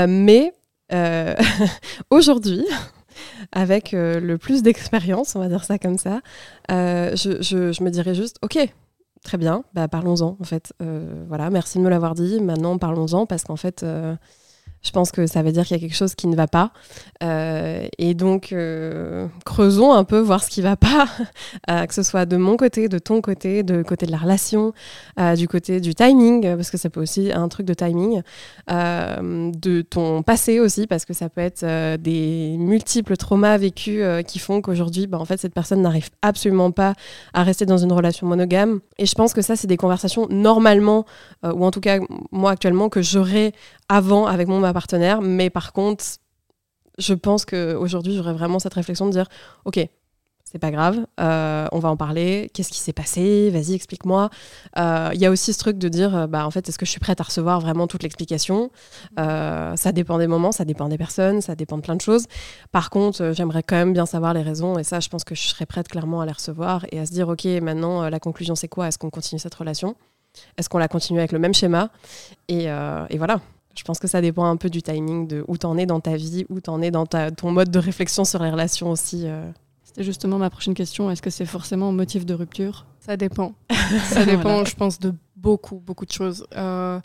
[0.06, 0.52] mais
[0.92, 1.34] euh,
[2.10, 2.64] aujourd'hui,
[3.52, 6.20] avec euh, le plus d'expérience, on va dire ça comme ça,
[6.70, 8.58] euh, je, je, me dirais juste, ok,
[9.22, 10.72] très bien, bah, parlons-en en fait.
[11.28, 12.40] voilà, merci de me l'avoir dit.
[12.40, 13.84] Maintenant, parlons-en parce qu'en fait,
[14.82, 16.72] je pense que ça veut dire qu'il y a quelque chose qui ne va pas.
[17.22, 21.08] Euh, et donc, euh, creusons un peu, voir ce qui ne va pas,
[21.70, 24.72] euh, que ce soit de mon côté, de ton côté, de côté de la relation,
[25.36, 28.22] du côté du timing, parce que ça peut aussi un truc de timing,
[28.68, 31.64] de ton passé aussi, parce que ça peut être
[31.96, 36.94] des multiples traumas vécus qui font qu'aujourd'hui, bah, en fait, cette personne n'arrive absolument pas
[37.34, 38.80] à rester dans une relation monogame.
[38.98, 41.04] Et je pense que ça, c'est des conversations normalement,
[41.42, 41.98] ou en tout cas,
[42.30, 43.52] moi actuellement, que j'aurais
[43.88, 45.22] avant avec mon partenaire.
[45.22, 46.04] Mais par contre,
[46.98, 49.28] je pense qu'aujourd'hui, j'aurais vraiment cette réflexion de dire
[49.64, 49.78] Ok,
[50.50, 52.50] c'est pas grave, euh, on va en parler.
[52.54, 54.30] Qu'est-ce qui s'est passé Vas-y, explique-moi.
[54.78, 56.86] Euh, il y a aussi ce truc de dire euh, bah, En fait, est-ce que
[56.86, 58.70] je suis prête à recevoir vraiment toute l'explication?
[59.18, 62.24] Ça dépend des moments, ça dépend des personnes, ça dépend de plein de choses.
[62.72, 64.78] Par contre, j'aimerais quand même bien savoir les raisons.
[64.78, 67.12] Et ça, je pense que je serais prête clairement à les recevoir et à se
[67.12, 68.88] dire Ok, maintenant, la conclusion, c'est quoi?
[68.88, 69.96] Est-ce qu'on continue cette relation?
[70.56, 71.90] Est-ce qu'on la continue avec le même schéma?
[72.48, 73.40] Et, et voilà.
[73.78, 76.16] Je pense que ça dépend un peu du timing, de où t'en es dans ta
[76.16, 79.22] vie, où t'en es dans ta, ton mode de réflexion sur les relations aussi.
[79.24, 79.48] Euh.
[79.84, 81.10] C'était justement ma prochaine question.
[81.12, 82.86] Est-ce que c'est forcément un motif de rupture?
[82.98, 83.54] Ça dépend.
[84.10, 86.44] ça dépend, je pense, de beaucoup, beaucoup de choses.
[86.56, 87.00] Euh,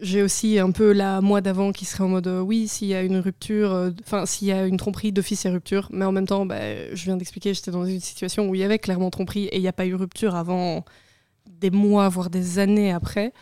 [0.00, 2.94] j'ai aussi un peu la moi d'avant qui serait en mode euh, oui, s'il y
[2.94, 5.88] a une rupture, euh, enfin, s'il y a une tromperie, d'office, a rupture.
[5.92, 6.56] Mais en même temps, bah,
[6.94, 9.62] je viens d'expliquer, j'étais dans une situation où il y avait clairement tromperie et il
[9.62, 10.84] n'y a pas eu rupture avant
[11.46, 13.32] des mois, voire des années après.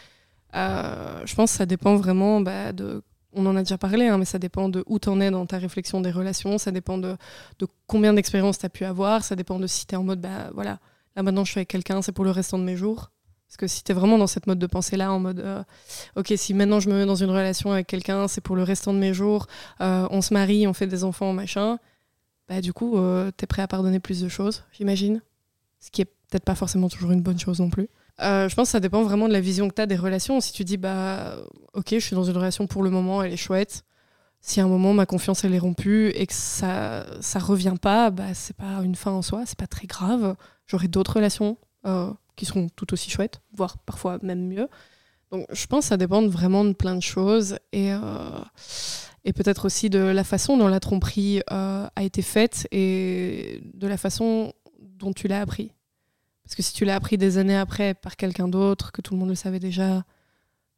[0.54, 4.24] Je pense que ça dépend vraiment bah, de on en a déjà parlé, hein, mais
[4.24, 7.16] ça dépend de où tu en es dans ta réflexion des relations, ça dépend de,
[7.86, 10.78] combien d'expérience tu as pu avoir, ça dépend de si tu en mode, bah voilà,
[11.16, 13.10] là maintenant je suis avec quelqu'un, c'est pour le restant de mes jours.
[13.46, 15.62] Parce que si tu es vraiment dans cette mode de pensée-là, en mode, euh,
[16.16, 18.92] ok, si maintenant je me mets dans une relation avec quelqu'un, c'est pour le restant
[18.92, 19.46] de mes jours,
[19.80, 21.78] euh, on se marie, on fait des enfants, machin,
[22.46, 25.22] bah du coup, euh, tu es prêt à pardonner plus de choses, j'imagine.
[25.80, 27.88] Ce qui est peut-être pas forcément toujours une bonne chose non plus.
[28.20, 30.40] Euh, je pense que ça dépend vraiment de la vision que tu as des relations.
[30.40, 31.36] Si tu dis, bah,
[31.74, 33.84] ok, je suis dans une relation pour le moment, elle est chouette.
[34.40, 38.10] Si à un moment ma confiance elle est rompue et que ça ça revient pas,
[38.10, 40.36] bah c'est pas une fin en soi, c'est pas très grave.
[40.68, 44.68] J'aurai d'autres relations euh, qui seront tout aussi chouettes, voire parfois même mieux.
[45.32, 47.98] Donc je pense que ça dépend vraiment de plein de choses et euh,
[49.24, 53.96] et peut-être aussi de la façon dont la tromperie a été faite et de la
[53.96, 55.72] façon dont tu l'as appris.
[56.48, 59.20] Parce que si tu l'as appris des années après par quelqu'un d'autre, que tout le
[59.20, 60.06] monde le savait déjà,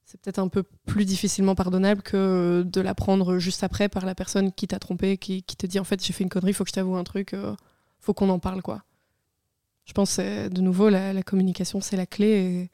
[0.04, 4.50] c'est peut-être un peu plus difficilement pardonnable que de l'apprendre juste après par la personne
[4.50, 6.74] qui t'a trompé, qui, te dit en fait j'ai fait une connerie, faut que je
[6.74, 7.54] t'avoue un truc, euh,
[8.00, 8.82] faut qu'on en parle quoi.
[9.84, 12.68] Je pense de nouveau la, communication c'est la clé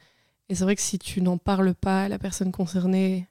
[0.48, 3.28] et, c'est vrai que si tu n'en parles pas à la personne concernée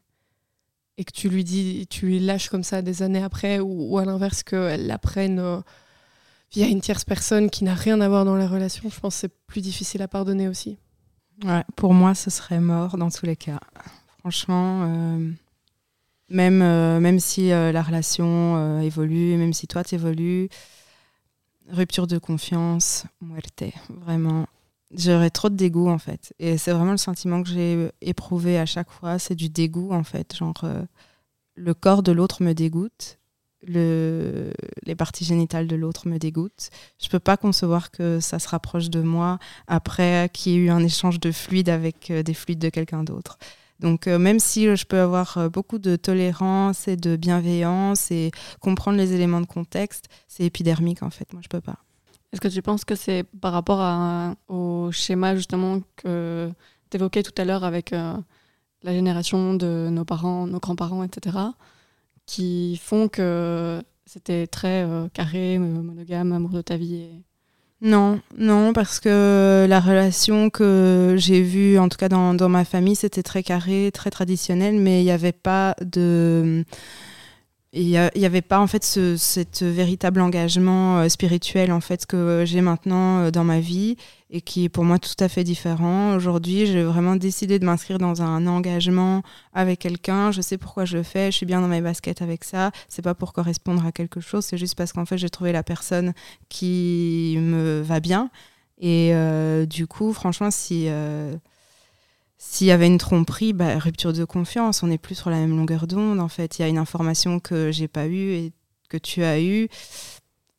[0.97, 4.05] et que tu lui dis, tu lui lâches comme ça des années après ou, à
[4.05, 5.59] l'inverse qu'elle l'apprenne euh,
[6.51, 9.21] via une tierce personne qui n'a rien à voir dans la relation, je pense que
[9.21, 10.77] c'est plus difficile à pardonner aussi.
[11.43, 13.59] Ouais, pour moi, ce serait mort dans tous les cas.
[14.19, 15.31] Franchement, euh,
[16.29, 20.49] même, euh, même si euh, la relation évolue, même si toi tu évolues,
[21.69, 24.47] rupture de confiance, muerte, vraiment.
[24.91, 26.33] J'aurais trop de dégoût en fait.
[26.39, 30.03] Et c'est vraiment le sentiment que j'ai éprouvé à chaque fois, c'est du dégoût en
[30.03, 30.35] fait.
[30.35, 30.63] Genre,
[31.55, 33.17] le corps de l'autre me dégoûte
[33.67, 34.51] le,
[34.83, 36.69] les parties génitales de l'autre me dégoûtent.
[37.01, 40.69] Je peux pas concevoir que ça se rapproche de moi après qu'il y ait eu
[40.69, 43.37] un échange de fluides avec euh, des fluides de quelqu'un d'autre.
[43.79, 48.31] Donc euh, même si je peux avoir euh, beaucoup de tolérance et de bienveillance et
[48.61, 51.31] comprendre les éléments de contexte, c'est épidermique en fait.
[51.33, 51.77] Moi, je peux pas.
[52.31, 56.49] Est-ce que tu penses que c'est par rapport au schéma justement que
[56.89, 61.37] tu évoquais tout à l'heure avec la génération de nos parents, nos grands-parents, etc
[62.25, 67.07] qui font que c'était très euh, carré, monogame, amour de ta vie
[67.81, 72.65] Non, non, parce que la relation que j'ai vue, en tout cas dans, dans ma
[72.65, 76.63] famille, c'était très carré, très traditionnel, mais il n'y avait pas de
[77.81, 82.61] il n'y avait pas en fait ce véritable engagement euh, spirituel en fait que j'ai
[82.61, 83.97] maintenant euh, dans ma vie
[84.29, 86.15] et qui est pour moi tout à fait différent.
[86.15, 89.23] Aujourd'hui, j'ai vraiment décidé de m'inscrire dans un engagement
[89.53, 90.31] avec quelqu'un.
[90.31, 91.31] Je sais pourquoi je le fais.
[91.31, 92.71] Je suis bien dans mes baskets avec ça.
[92.87, 94.45] C'est pas pour correspondre à quelque chose.
[94.45, 96.13] C'est juste parce qu'en fait, j'ai trouvé la personne
[96.49, 98.29] qui me va bien.
[98.79, 100.87] Et euh, du coup, franchement, si
[102.47, 105.57] s'il y avait une tromperie, bah, rupture de confiance, on n'est plus sur la même
[105.57, 106.21] longueur d'onde.
[106.21, 108.53] En fait, il y a une information que j'ai pas eue et
[108.87, 109.67] que tu as eue.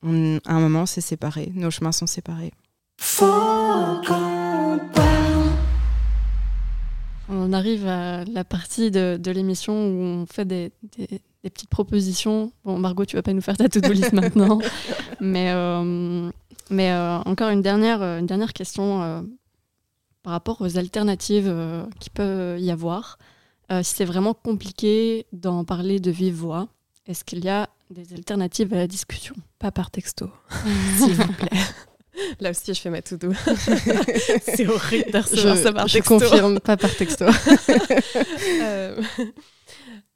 [0.03, 1.53] à un moment, c'est séparé.
[1.55, 2.53] Nos chemins sont séparés.
[7.29, 10.73] On arrive à la partie de, l'émission où on fait des,
[11.43, 12.53] petites propositions.
[12.65, 14.59] Bon, Margot, tu vas pas nous faire ta to-do list maintenant,
[15.21, 16.31] mais, euh,
[16.69, 19.23] mais euh, encore une dernière, une dernière question euh,
[20.27, 23.17] par rapport aux alternatives euh, qui peuvent y avoir.
[23.71, 26.67] Euh, si c'est vraiment compliqué d'en parler de vive voix,
[27.07, 29.37] est-ce qu'il y a des alternatives à la discussion?
[29.61, 30.29] Pas par texto,
[30.99, 31.61] s'il vous plaît.
[32.41, 33.33] Là aussi, je fais ma to-do.
[34.43, 37.25] c'est horrible de recevoir ça par je confirme, pas par texto.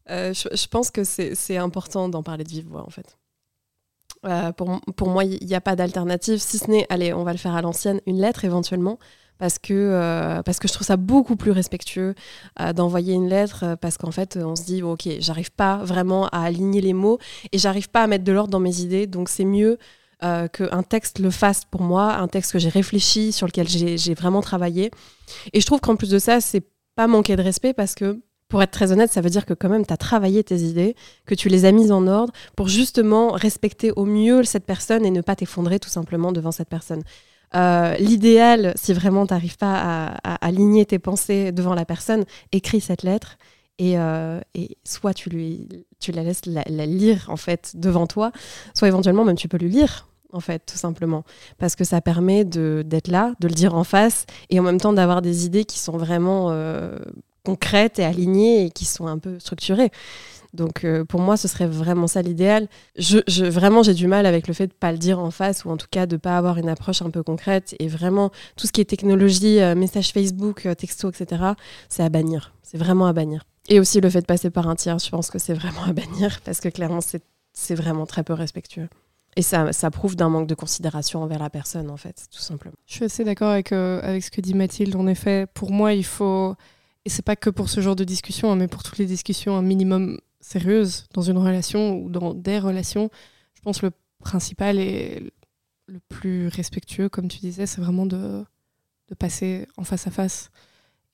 [0.08, 3.16] Euh, je, pense que c'est important d'en parler de vive voix, en fait.
[4.56, 7.38] pour, pour, moi, il n'y a pas d'alternative, si ce n'est, allez, on va le
[7.38, 8.98] faire à l'ancienne, une lettre éventuellement
[9.40, 12.14] parce que, euh, parce que je trouve ça beaucoup plus respectueux
[12.60, 16.28] euh, d'envoyer une lettre euh, parce qu'en fait, on se dit, ok, j'arrive pas vraiment
[16.28, 17.18] à aligner les mots
[17.50, 19.78] et j'arrive pas à mettre de l'ordre dans mes idées, donc c'est mieux
[20.22, 24.42] qu'un texte le fasse pour moi, un texte que j'ai réfléchi, sur lequel j'ai vraiment
[24.42, 24.90] travaillé.
[25.54, 26.62] Et je trouve qu'en plus de ça, c'est
[26.94, 28.20] pas manquer de respect parce que
[28.50, 30.94] pour être très honnête, ça veut dire que quand même tu as travaillé tes idées,
[31.24, 35.10] que tu les as mises en ordre pour justement respecter au mieux cette personne et
[35.10, 37.02] ne pas t'effondrer tout simplement devant cette personne.
[37.54, 42.80] Euh, l'idéal, si vraiment tu n'arrives pas à, aligner tes pensées devant la personne, écris
[42.80, 43.38] cette lettre
[43.78, 44.40] et, euh,
[44.84, 48.30] soit tu, lui, tu la laisses la, lire en fait devant toi,
[48.74, 51.24] soit éventuellement même tu peux lui lire en fait, tout simplement.
[51.58, 54.92] Parce que ça permet d'être là, de le dire en face, et en même temps
[54.92, 56.96] d'avoir des idées qui sont vraiment euh,
[57.44, 59.90] concrètes et alignées et qui sont un peu structurées.
[60.54, 62.68] Donc euh, pour moi, ce serait vraiment ça l'idéal.
[62.96, 65.70] Je, vraiment, j'ai du mal avec le fait de pas le dire en face, ou
[65.70, 67.74] en tout cas de pas avoir une approche un peu concrète.
[67.78, 71.42] Et vraiment, tout ce qui est technologie, euh, message Facebook, texto, etc.,
[71.88, 72.52] c'est à bannir.
[72.62, 73.44] C'est vraiment à bannir.
[73.68, 75.92] Et aussi le fait de passer par un tiers, je pense que c'est vraiment à
[75.92, 78.88] bannir, parce que clairement, c'est vraiment très peu respectueux.
[79.36, 82.74] Et ça, ça prouve d'un manque de considération envers la personne, en fait, tout simplement.
[82.86, 84.96] Je suis assez d'accord avec, euh, avec ce que dit Mathilde.
[84.96, 86.56] En effet, pour moi, il faut,
[87.04, 89.56] et c'est pas que pour ce genre de discussion, hein, mais pour toutes les discussions
[89.56, 93.10] un minimum sérieuses dans une relation ou dans des relations,
[93.54, 95.32] je pense le principal et
[95.86, 98.44] le plus respectueux, comme tu disais, c'est vraiment de,
[99.08, 100.50] de passer en face à face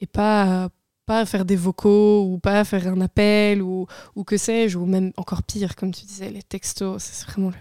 [0.01, 0.69] et pas
[1.07, 5.13] pas faire des vocaux ou pas faire un appel ou, ou que sais-je, ou même
[5.17, 7.57] encore pire, comme tu disais, les textos, c'est vraiment le,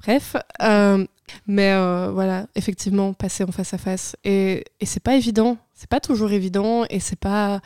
[0.00, 1.06] Bref, euh,
[1.46, 4.16] mais euh, voilà, effectivement, passer en face à face.
[4.24, 7.60] Et, et c'est pas évident, c'est pas toujours évident, et c'est pas.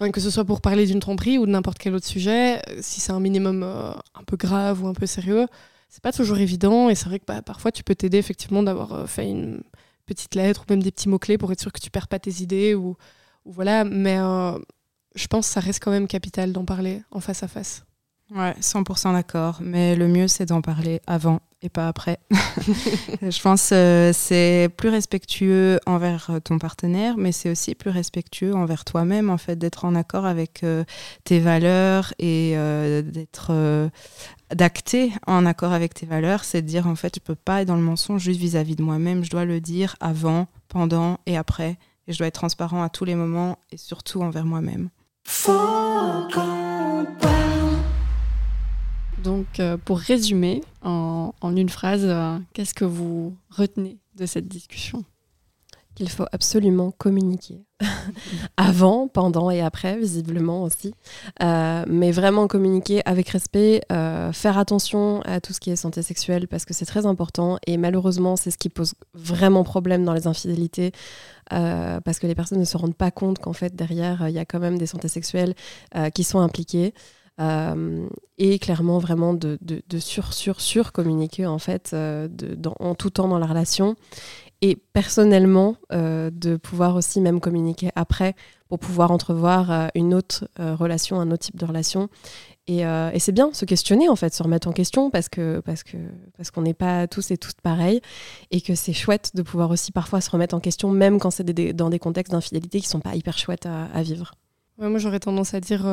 [0.00, 3.12] Que ce soit pour parler d'une tromperie ou de n'importe quel autre sujet, si c'est
[3.12, 5.46] un minimum euh, un peu grave ou un peu sérieux,
[5.88, 6.90] c'est pas toujours évident.
[6.90, 9.62] Et c'est vrai que bah, parfois, tu peux t'aider effectivement d'avoir fait une
[10.04, 12.42] petite lettre ou même des petits mots-clés pour être sûr que tu perds pas tes
[12.42, 12.74] idées.
[12.74, 12.96] Ou
[13.46, 14.18] voilà, mais
[15.14, 17.84] je pense que ça reste quand même capital d'en parler en face à face.
[18.34, 19.58] Ouais, 100% d'accord.
[19.60, 22.18] Mais le mieux, c'est d'en parler avant et pas après.
[22.30, 27.90] je pense que euh, c'est plus respectueux envers euh, ton partenaire, mais c'est aussi plus
[27.90, 30.84] respectueux envers toi-même, en fait, d'être en accord avec euh,
[31.24, 32.56] tes valeurs et
[33.04, 33.90] d'être
[34.54, 36.44] d'acter en accord avec tes valeurs.
[36.44, 38.82] C'est de dire, en fait, je peux pas être dans le mensonge juste vis-à-vis de
[38.82, 39.24] moi-même.
[39.24, 41.78] Je dois le dire avant, pendant et après.
[42.06, 44.90] Et je dois être transparent à tous les moments et surtout envers moi-même.
[49.24, 55.02] Donc, euh, pour résumer en, une phrase, euh, qu'est-ce que vous retenez de cette discussion?
[55.94, 57.64] Qu'il faut absolument communiquer.
[58.58, 60.92] Avant, pendant et après, visiblement aussi.
[61.42, 66.48] Euh, mais vraiment communiquer avec respect, faire attention à tout ce qui est santé sexuelle
[66.48, 67.58] parce que c'est très important.
[67.66, 70.92] Et malheureusement, c'est ce qui pose vraiment problème dans les infidélités.
[71.48, 74.44] parce que les personnes ne se rendent pas compte qu'en fait, derrière, il y a
[74.44, 75.54] quand même des santé sexuelles
[76.12, 76.92] qui sont impliquées.
[77.40, 78.06] Euh,
[78.38, 82.28] et clairement vraiment de, de, sur, sur, sur communiquer en fait euh,
[82.78, 83.96] en tout temps dans la relation
[84.60, 88.34] et personnellement euh, de pouvoir aussi même communiquer après
[88.68, 92.08] pour pouvoir entrevoir une autre relation, un autre type de relation.
[92.66, 95.84] Et, et c'est bien se questionner en fait, se remettre en question parce que parce
[95.84, 95.96] que
[96.36, 98.00] parce qu'on n'est pas tous et toutes pareils
[98.50, 101.44] et que c'est chouette de pouvoir aussi parfois se remettre en question même quand c'est
[101.44, 104.32] dans des contextes d'infidélité qui sont pas hyper chouettes à, vivre.
[104.78, 105.84] moi j'aurais tendance à dire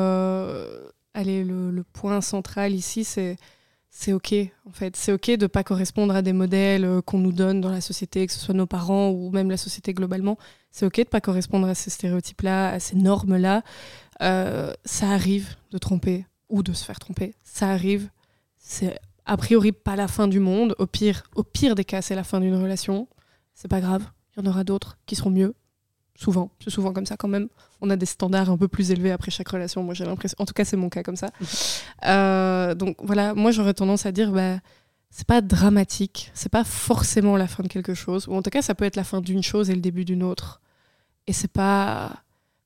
[1.14, 3.36] allez, le, point central ici, c'est
[3.94, 4.34] c'est ok
[4.66, 4.96] en fait.
[4.96, 8.26] C'est ok de pas correspondre à des modèles euh, qu'on nous donne dans la société
[8.26, 10.38] que ce soit nos parents ou même la société globalement.
[10.70, 13.62] C'est ok de pas correspondre à ces stéréotypes là à ces normes là
[14.22, 17.34] euh, ça arrive de tromper ou de se faire tromper.
[17.44, 18.08] Ça arrive.
[18.56, 20.74] C'est a priori pas la fin du monde.
[20.78, 23.08] Au pire au pire des cas c'est la fin d'une relation.
[23.54, 24.06] C'est pas grave.
[24.34, 25.54] Il y en aura d'autres qui seront mieux
[26.22, 27.48] Souvent, c'est souvent comme ça quand même.
[27.80, 29.82] On a des standards un peu plus élevés après chaque relation.
[29.82, 30.36] Moi, j'ai l'impression.
[30.38, 31.30] En tout cas, c'est mon cas comme ça.
[32.06, 34.58] Euh, donc voilà, moi, j'aurais tendance à dire, bah,
[35.10, 36.30] c'est pas dramatique.
[36.32, 38.28] C'est pas forcément la fin de quelque chose.
[38.28, 40.22] Ou en tout cas, ça peut être la fin d'une chose et le début d'une
[40.22, 40.60] autre.
[41.26, 42.22] Et c'est pas.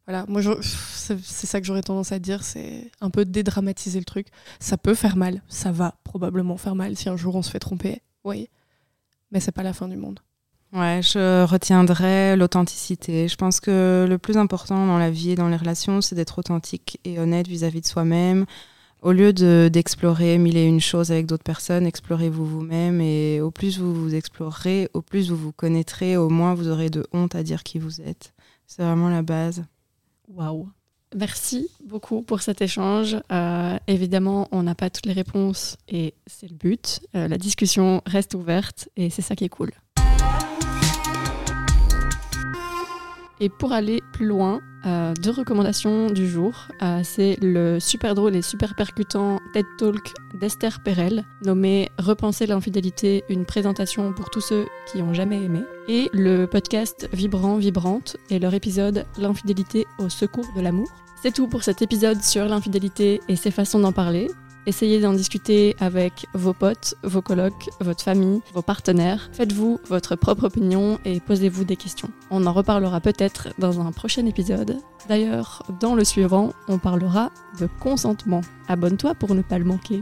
[0.07, 2.45] Voilà, moi, c'est ça que j'aurais tendance à dire.
[2.45, 4.27] C'est un peu dédramatiser le truc.
[4.61, 5.41] Ça peut faire mal.
[5.49, 8.03] Ça va probablement faire mal si un jour on se fait tromper.
[8.23, 8.51] Oui.
[9.31, 10.21] Mais c'est pas la fin du monde.
[10.77, 13.29] Ouais, je retiendrai l'authenticité.
[13.29, 16.39] Je pense que le plus important dans la vie et dans les relations, c'est d'être
[16.39, 18.45] authentique et honnête vis-à-vis de soi-même.
[19.01, 23.79] Au lieu d'explorer mille et une choses avec d'autres personnes, explorez-vous vous-même et au plus
[23.79, 27.43] vous vous explorerez, au plus vous vous connaîtrez, au moins vous aurez de honte à
[27.43, 28.35] dire qui vous êtes.
[28.67, 29.65] C'est vraiment la base.
[30.29, 30.69] Waouh.
[31.17, 33.17] Merci beaucoup pour cet échange.
[33.33, 37.01] Euh, évidemment, on n'a pas toutes les réponses et c'est le but.
[37.15, 39.71] Euh, la discussion reste ouverte et c'est ça qui est cool.
[43.41, 46.69] Et pour aller plus loin, euh, deux recommandations du jour.
[46.83, 53.25] Euh, c'est le super drôle et super percutant TED Talk d'Esther Perel, nommé Repenser l'infidélité,
[53.29, 55.63] une présentation pour tous ceux qui ont jamais aimé.
[55.89, 60.89] Et le podcast Vibrant Vibrante et leur épisode L'infidélité au secours de l'amour.
[61.23, 64.29] C'est tout pour cet épisode sur l'infidélité et ses façons d'en parler.
[64.67, 69.31] Essayez d'en discuter avec vos potes, vos colocs, votre famille, vos partenaires.
[69.33, 72.11] Faites-vous votre propre opinion et posez-vous des questions.
[72.31, 74.79] On en reparlera peut-être dans un prochain épisode.
[75.09, 78.41] D'ailleurs, dans le suivant, on parlera de consentement.
[78.67, 80.01] Abonne-toi pour ne pas le manquer.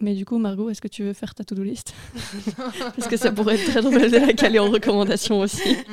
[0.00, 1.94] Mais du coup, Margot, est-ce que tu veux faire ta to-do list?
[2.96, 5.76] Parce que ça pourrait être très drôle de la caler en recommandation aussi.